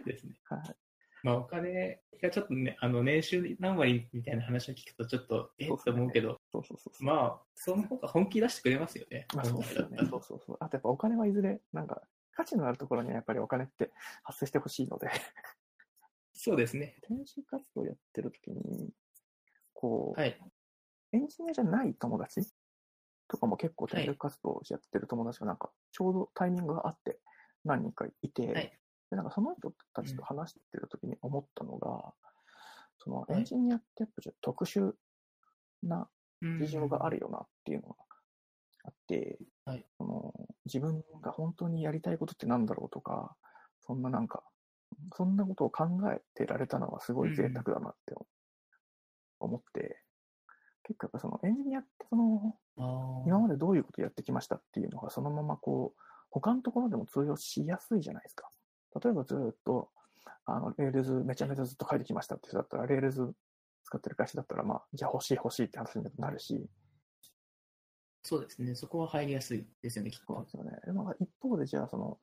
[0.04, 0.34] ですね。
[0.44, 0.76] はい。
[1.24, 5.66] まあ、お金がちょっとね、あの、年収何割みたいな話を聞くと、ちょっと、え？
[5.66, 7.04] っと思うけど、そうそうそう。
[7.04, 9.26] まあ、その方が本気出してくれますよね。
[9.34, 10.56] まあ、そうですよねそうそうそう。
[10.60, 12.02] あとやっぱお金はいずれ、なんか、
[12.38, 13.90] 価値のあるところにはやっぱりお金って
[14.22, 15.08] 発生してほしいので、
[16.32, 16.94] そうですね。
[17.02, 18.90] 転職活動やってる時に、
[19.74, 20.40] こう、はい。
[21.10, 22.48] エンジニアじゃない友達
[23.26, 27.18] とかも結構転職活動をやってる友達がなんかちょうどタイミングがあって
[27.64, 28.72] 何人かいて、はい。
[29.10, 32.14] でなんかその人たちと話してる時に思ったのが、
[33.02, 33.38] そのはい。
[33.38, 34.92] エンジニアってやっぱちょっと特殊
[35.82, 36.08] な
[36.40, 36.60] うん。
[36.60, 37.96] 事情があるよなっていうのが
[38.88, 39.84] あって、はい。
[39.98, 40.34] その
[40.66, 43.36] 自分が本当にやりたいことってなんだろうとか、
[43.80, 44.42] そんななんか、
[45.14, 48.14] そんなことを考えてられたのはすごい贅沢だなって
[49.40, 50.02] 思って、
[50.84, 52.56] 結構やっぱそのエンジニアってその
[53.26, 58.48] 今までどういうことやってきましたっていうのがそのままこう他のところでも通用しやすいじゃないですか。
[59.02, 59.90] 例えばずっと
[60.46, 63.32] あの Rails めちゃめちゃずっと書いてきましたって人だったら Rails
[63.84, 66.66] 使ってる会社だったらまあじゃあ欲しい欲しいって話になるし、
[68.22, 68.74] そうですね。
[68.74, 70.50] そこは入りやすいですよね、きっとそうで。
[70.50, 70.78] すよね。
[70.84, 72.18] でも一方でじゃあその、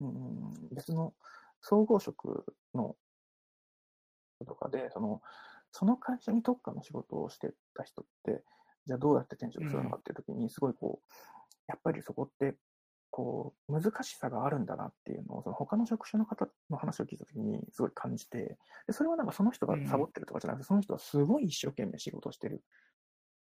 [0.00, 1.14] うん、別の
[1.60, 2.96] 総合職の
[4.44, 5.22] とかで、その、
[5.70, 8.42] その会社に特化の仕事をしてた人って、
[8.86, 11.14] じゃあどうやって転職するのかっていうときに、すごいこう、
[11.68, 12.56] やっぱりそこって、
[13.10, 22.62] こう、難しさがあるんだなっていうのを、その他の職種の方の話を聞いたときにすごい感じて、でそれはなんかその人がサボってるとかじゃなくて、その人はすごい一生懸命仕事をしてる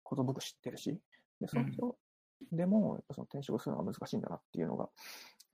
[0.03, 0.99] ことを僕知ってるし、
[1.39, 1.97] で、その人
[2.51, 4.89] でも、やっぱその転職するのが難しいんだなっていうのが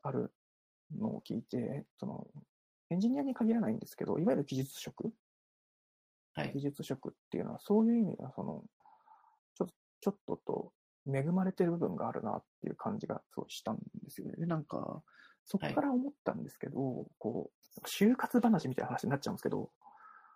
[0.03, 0.33] ある
[0.97, 2.27] のを聞いて、その、
[2.89, 5.13] エンジニアに限らないんですけど、いわゆる技術職
[6.35, 6.61] はい技。
[6.61, 8.63] 術職っていうのは、そういう意味では、その、
[9.55, 9.67] ちょ
[10.01, 10.73] ちょっとと
[11.07, 14.35] 恵まれてる部分があるなっていう感じがすごいしたんですよね。
[14.37, 15.03] で、なんか、
[15.45, 19.71] そこから思ったんですけど、こう、就活話みたいな話になっちゃうんですけど、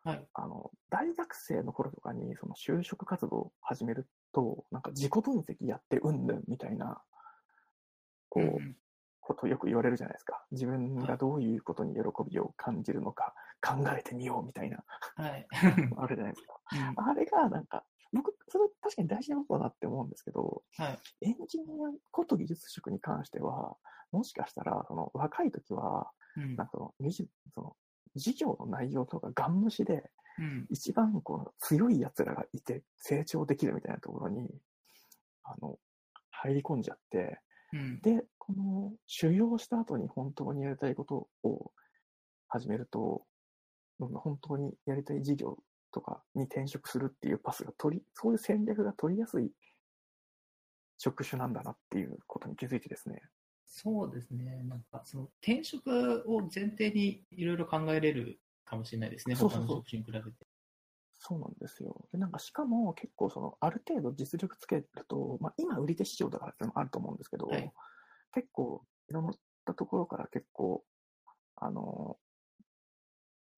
[0.03, 0.27] はい。
[0.33, 7.01] あの、大学生の頃とかに、その就職活動を始めると、なんか自己分析やってうんぬんみたいな、
[8.29, 8.75] こう、うん
[9.29, 10.43] ことをよく言われるじゃないですか。
[10.51, 14.83] 自分がどういうことに喜びを感じるのか考えてみようみたいな、
[15.15, 15.47] はい。
[15.97, 16.59] あるじゃないですか。
[16.73, 20.99] うんあれがなんか、僕、それ確かに大事なことだなって思うんですけど、はい。
[21.21, 23.77] エンジニアこと技術職に関しては、
[24.11, 27.75] もしかしたら、その若い時は、うんなんかその技術その
[28.17, 30.03] 授業の内容とかガン無視で、
[30.37, 34.47] うん一番この強い奴らがいて成長できるみたいなところに、
[35.43, 35.77] あの、
[36.31, 37.39] 入り込んじゃって、
[37.73, 41.71] うんで、この修行した後に本当にやりたいことを
[42.47, 43.23] 始めると、
[43.99, 45.57] うん本当にやりたい事業
[45.91, 49.51] とかに転職するっていうパスが取り、そういう戦略が取りやすい
[50.97, 53.21] 職種なんだなっていうことに気づいてですね。
[53.69, 54.63] そうですね。
[54.63, 59.35] なんか、その転職を前提にいろいろ考えれるかもしれないですね。
[59.35, 60.47] そうそうそう他の職種に比べて。
[61.13, 62.07] そうなんですよ。
[62.11, 67.71] で、なんかしかも結構その、ある程度実力つけると、まあ今売り手市場だからっていうのもあると思うんですけど、はい
[68.31, 69.25] 結構いろん
[69.65, 70.83] なところから結構、
[71.55, 72.17] あの、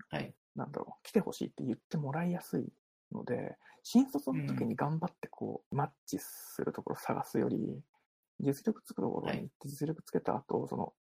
[0.09, 0.33] はい。
[0.55, 2.67] なんだろう、来てほしいって言ってもらいやすい
[3.11, 7.81] ので、新卒の時に頑張ってこう、マッチするところを探すより、
[8.41, 10.93] 実力つくところに実力つけた後、その、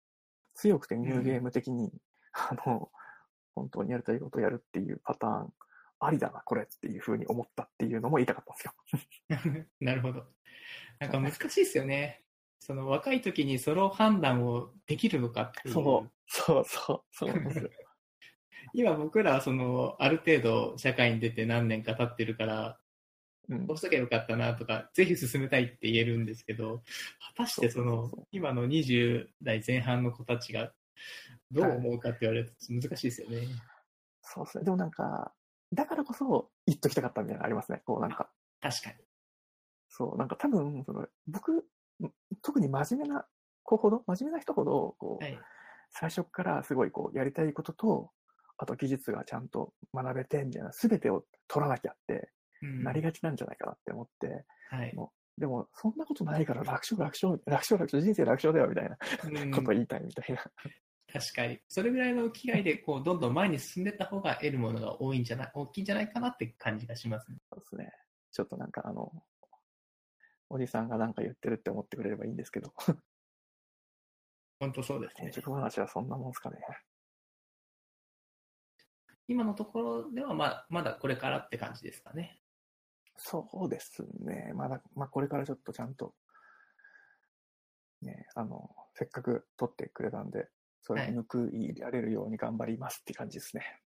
[0.55, 1.93] 強くてニューゲーム的に、
[2.33, 2.91] あの、
[3.55, 5.53] 本当にやりたいことをやるっていうパターン、
[6.01, 9.67] ありだな、これっていうふうに思ったっていうのも言いたかったんですよ。
[9.81, 10.27] なるほど。
[11.01, 12.25] なんか難しいですよね。
[12.61, 15.75] その若い時にその判断をできるのかっていう。
[15.75, 17.71] そう、そうそう、そうなんですよ。
[18.75, 22.81] 今僕らはその、ある程度社会に出て何年か経ってるから、
[23.49, 26.83] うんこうしとけばよかったなとか、ぜひ進めたいって言えるんですけど、
[27.35, 30.73] 果たしてその今の20代前半の子たちが
[31.51, 33.47] どう思うかって言われると難しいですよね。
[34.23, 34.65] そうですね。
[34.65, 35.33] でもなんか、
[35.73, 37.83] だからこそ言っときたかったみたいなのありますね。
[37.85, 38.31] こうなんか、
[38.61, 38.97] 確かに。
[39.89, 41.65] そう、なんか多分、その僕、
[42.43, 43.27] 特に真面目な
[43.63, 45.39] 子ほど、真面目な人ほど、こう、はい。
[45.91, 48.11] 最初からすごいこう、やりたいことと、
[48.59, 52.23] あと技術がちゃんと学べて、みたいな、すべてを取らなきゃって、うん
[52.63, 54.95] なりがちなんじゃないかなって思って、はい。
[54.95, 58.99] もうでも、そんなことないから楽勝楽勝、楽勝楽勝、人生楽勝だよ、みたいな
[59.43, 60.43] うんことを言いたいみたいな。
[61.11, 61.61] 確かに。
[61.69, 67.39] それぐらいの機会で、こう、どんどん前に進んでいった方が得るものが多いんじゃない、大きいんじゃないかなって感じがしますね。
[67.51, 67.93] そうですね。
[68.33, 69.13] ちょっとなんかあの、
[70.51, 72.73] おじさんがなんか言ってるって思ってくれればいいんですけど、
[74.61, 75.29] 本当そうですね。
[75.29, 76.59] 転職話はそんなもんですかね。
[79.29, 82.41] 今のところでは、まあ、まだこれからって感じですかね。
[83.19, 84.53] そうですね。
[84.55, 86.15] まだ、まあこれからちょっとちゃんと、
[88.01, 90.49] ね、あの、せっかく取ってくれたんで、
[90.81, 93.83] それに報いられるように頑張りますって感じですね。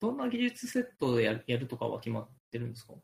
[0.00, 2.94] どんな技術セットでやるやるとかは決まってるんですか？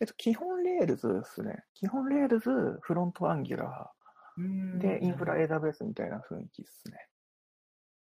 [0.00, 1.64] えっと、基本 Rails ですね。
[1.74, 2.50] 基本 Rails、
[2.82, 7.08] フロント Angular で、インフラ AWS みたいな雰囲気ですね。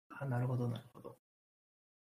[0.09, 1.20] あなるほど、なるほど。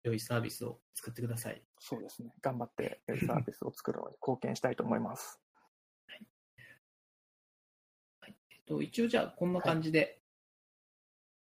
[0.04, 1.62] 良いサービスを作ってください。
[1.80, 2.34] そうですね。
[2.42, 5.40] 頑張って良いサービスを作るのに貢献したいと思います。
[8.26, 10.22] えっと、一応じゃあ、こんな感じで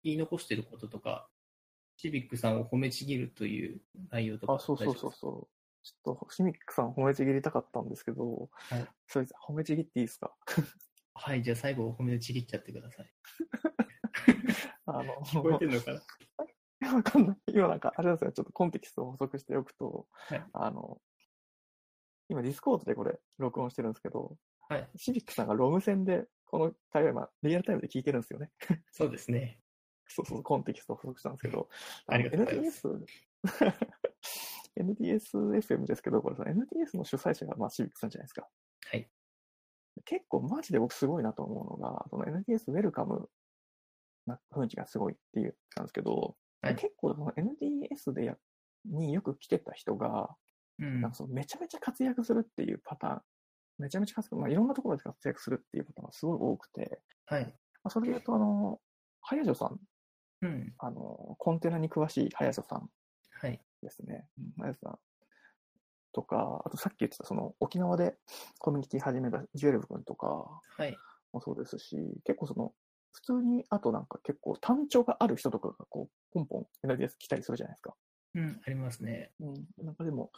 [0.03, 1.29] 言い残してることとか、
[1.97, 3.81] シビックさんを褒めちぎるという
[4.11, 4.53] 内容とか。
[4.55, 5.47] あ、そうそうそうそう。
[5.83, 10.33] ちょっと、シビックさん褒めちぎりたかったんですけど、はいそれ褒めちぎっていいですか？
[11.13, 13.13] はい、じゃあ最後褒めちぎっちゃってください。
[14.87, 16.01] あの、 聞こえてるのかな？
[16.93, 17.37] わかんない。
[17.47, 18.31] 今なんか、あれなんですよ。
[18.31, 21.01] ちょっとコンテキストを補足しておくと、はいあの、
[22.29, 24.37] 今 Discord でこれ録音してるんですけど、
[24.69, 24.89] はい。
[24.95, 28.51] シビックさんが ROM専でこの対話今、リアルタイムで聞いてるんですよね。
[28.91, 29.59] そうですね。
[30.07, 31.69] そうそう、コンテキストを補足したんですけど、
[32.07, 32.87] ありがとうございます
[34.75, 38.47] NTS、NTSFM ですけど、これさ、NTS の主催者がまあシビックさんじゃないですか。
[38.85, 39.09] はい。
[40.05, 43.29] 結構マジで僕すごいなと思うのが、その NTS ウェルカム
[44.25, 46.35] な雰囲気がすごいっていうなんですけど、はい
[46.75, 48.37] 結構その NTS でや
[48.85, 50.29] によく来てた人が、
[50.79, 53.21] うんなんかそのめちゃめちゃ活躍するっていうパターン、
[53.79, 57.43] めちゃめちゃ活躍、まあ、いろんなところで活躍するっていうパターンがすごい多くて、はい。
[57.45, 57.49] ま
[57.85, 58.79] あ、それで言うと、あの、
[59.21, 59.79] 早女さん、
[60.41, 60.73] うん。
[60.79, 62.89] あの、コンテナに詳しい早女さん
[63.39, 63.61] はい。
[63.81, 64.25] ですね。
[64.37, 64.99] うん早女さん
[66.11, 68.15] とか、あとさっき言ってた、その沖縄で
[68.59, 70.27] コミュニティ始めたジュエルブ君とか
[70.77, 70.97] はい。
[71.31, 72.73] もそうですし、結構その、
[73.13, 77.95] 普通に、あとなんか結構単調がある人とかがこう、ポンポン NDS 来たりするじゃないですか。
[78.35, 79.31] うん、ありますね。
[79.39, 79.67] うん。
[79.85, 80.31] なんかでも、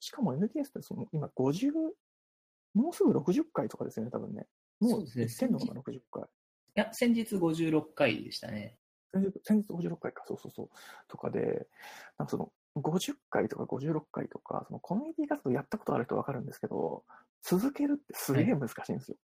[0.00, 1.72] しかも NDS ってその、今50、
[2.74, 4.46] もうすぐ60回とかですよね、多分ね。
[4.80, 6.22] もそううですね行ってんのかな、60回。
[6.22, 6.26] い
[6.74, 8.78] や、先日56回でしたね。
[9.12, 10.68] 先日先日56回か、そうそうそう。
[11.08, 11.68] とかで、
[12.16, 17.04] なんかその、50回とか56回とか、そのコミュニティ活動やったことある人わかるんですけど、
[17.42, 19.18] 続けるってすげえ難しいんですよ。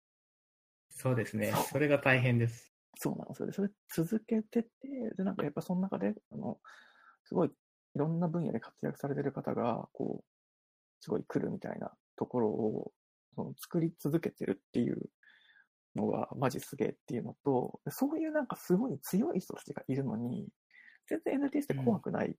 [0.91, 1.53] そうですね。
[1.71, 2.76] それが大変です。
[2.97, 3.47] そうなんですよ。
[3.47, 4.69] で、それ続けてて、
[5.17, 6.59] で、なんかやっぱその中で、あの、
[7.25, 7.53] すごいい
[7.99, 10.25] ろんな分野で活躍されてる方が、こう、
[11.01, 12.93] すごい来るみたいなところを、
[13.35, 15.11] その作り続けてるっていう
[15.95, 20.49] のが、マジすげえっていうのと、でそういうなんかすごい強い人たちがいるのに、
[21.07, 22.37] 全然 NTS って怖くない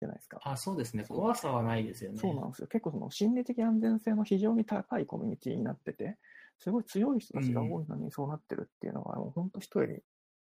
[0.00, 0.40] じゃないですか。
[0.44, 1.04] あ、そうですね。
[1.04, 2.18] 怖さはないですよね。
[2.18, 2.68] そうなんですよ。
[2.68, 6.18] 結構その心理的安全性の非常に高いコミュニティになってて、
[6.58, 10.00] すごい強い人たちが多いのにそうなってるっていうのは、もう本当一人、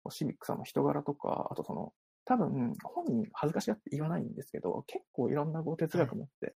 [0.10, 1.93] シビックさんの人柄とか、あとその、
[2.26, 6.56] 多分本人恥ずかしがって言わないんですけど、結構いろんなこう哲学持って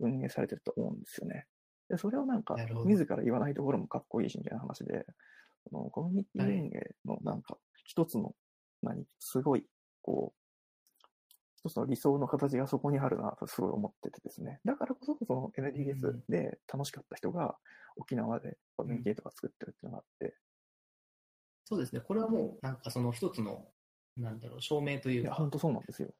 [0.00, 1.46] 運営されてると思うんですよね。
[1.88, 2.56] で、それをなんか
[2.86, 5.06] 自ら言わないところもかっこいいしみたいな話で、
[5.70, 8.34] そのコミュニティ運営のなんか、一つの、
[8.82, 9.66] 何、すごい、
[10.02, 10.43] こう、
[11.64, 14.60] 一つの理想の形がそこにあるなとすごい思っててですね。
[14.64, 17.58] だからこそ、その NDS で楽しかった人が
[17.96, 20.36] 沖縄でコミュニティとか作ってるっていうのがあって、
[21.64, 22.00] そうですね。
[22.00, 23.72] これはもう、なんかその一つの、
[24.16, 25.36] なんだろう、証明といいうや、か。
[25.36, 26.14] 本当そうなんですよ。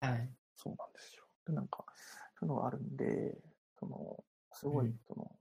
[0.00, 0.34] はい。
[0.54, 1.24] そうなんですよ。
[1.46, 1.84] で、なんか、
[2.38, 3.38] そういうのがあるんで、
[3.78, 5.38] その、すごい、うんその、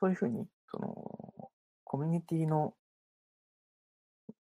[0.00, 1.50] そういうふうに、その、
[1.84, 2.74] コミュニティの、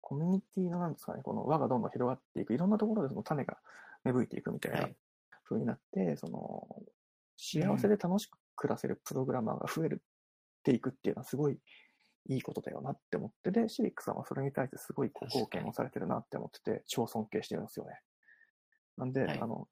[0.05, 3.57] コミュニティのなんですかね、この輪がどんどん広がっていく、いろんなところでその種が
[4.03, 4.95] 芽吹いていくみたいなはい。
[5.43, 6.67] 風になって、その、
[7.37, 11.59] 幸せで楽しく暮らせるプログラマーが増えるっていくっていうのはすごい
[12.29, 17.99] いいことだよなって思って、で、シビックさんはそれに対してすごい貢献をされてるなって思ってて、超尊敬してるんですよね。
[18.97, 19.67] なんで、はいあの、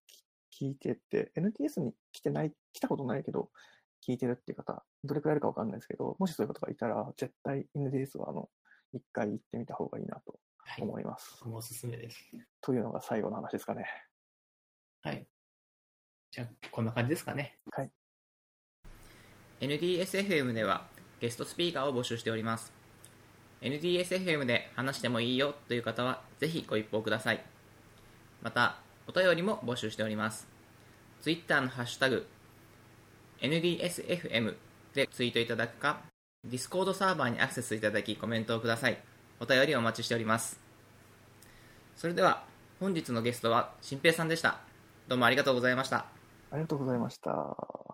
[0.49, 3.49] き聞いてて、NTS に来てない、来たことないけど、
[4.07, 8.49] 聞いてるっていう方、どれくらいいるかわかんないですけど、もしそういう方がいたら、絶対 NTS はあの、
[8.93, 10.81] 一回行ってみた方がいいなとはい。
[10.81, 11.43] 思います。
[11.45, 12.17] おすすめです。
[12.61, 13.85] というのが最後の話ですかね。
[15.01, 15.27] はい。
[16.31, 17.59] じゃあ、こんな感じですかね。
[19.63, 20.87] NDSFM では
[21.21, 22.73] ゲストスピーカーを募集しております
[23.61, 27.41] NDSFM で話してもいいよという方はぜひご一報ください
[28.41, 30.49] またお便りも募集しております
[31.21, 32.27] Twitter のハッシュタグ
[33.39, 34.55] NDSFM
[34.93, 36.01] でツイートいただくか
[36.45, 39.01] Discord サーバーにアクセスいただきコメントをください。
[39.39, 40.59] お便りお待ちしております。
[41.95, 42.43] それでは
[42.81, 44.59] 本日のゲストは新平さんでした。
[45.07, 46.05] どうもありがとうございました。
[46.51, 47.92] ありがとうございました。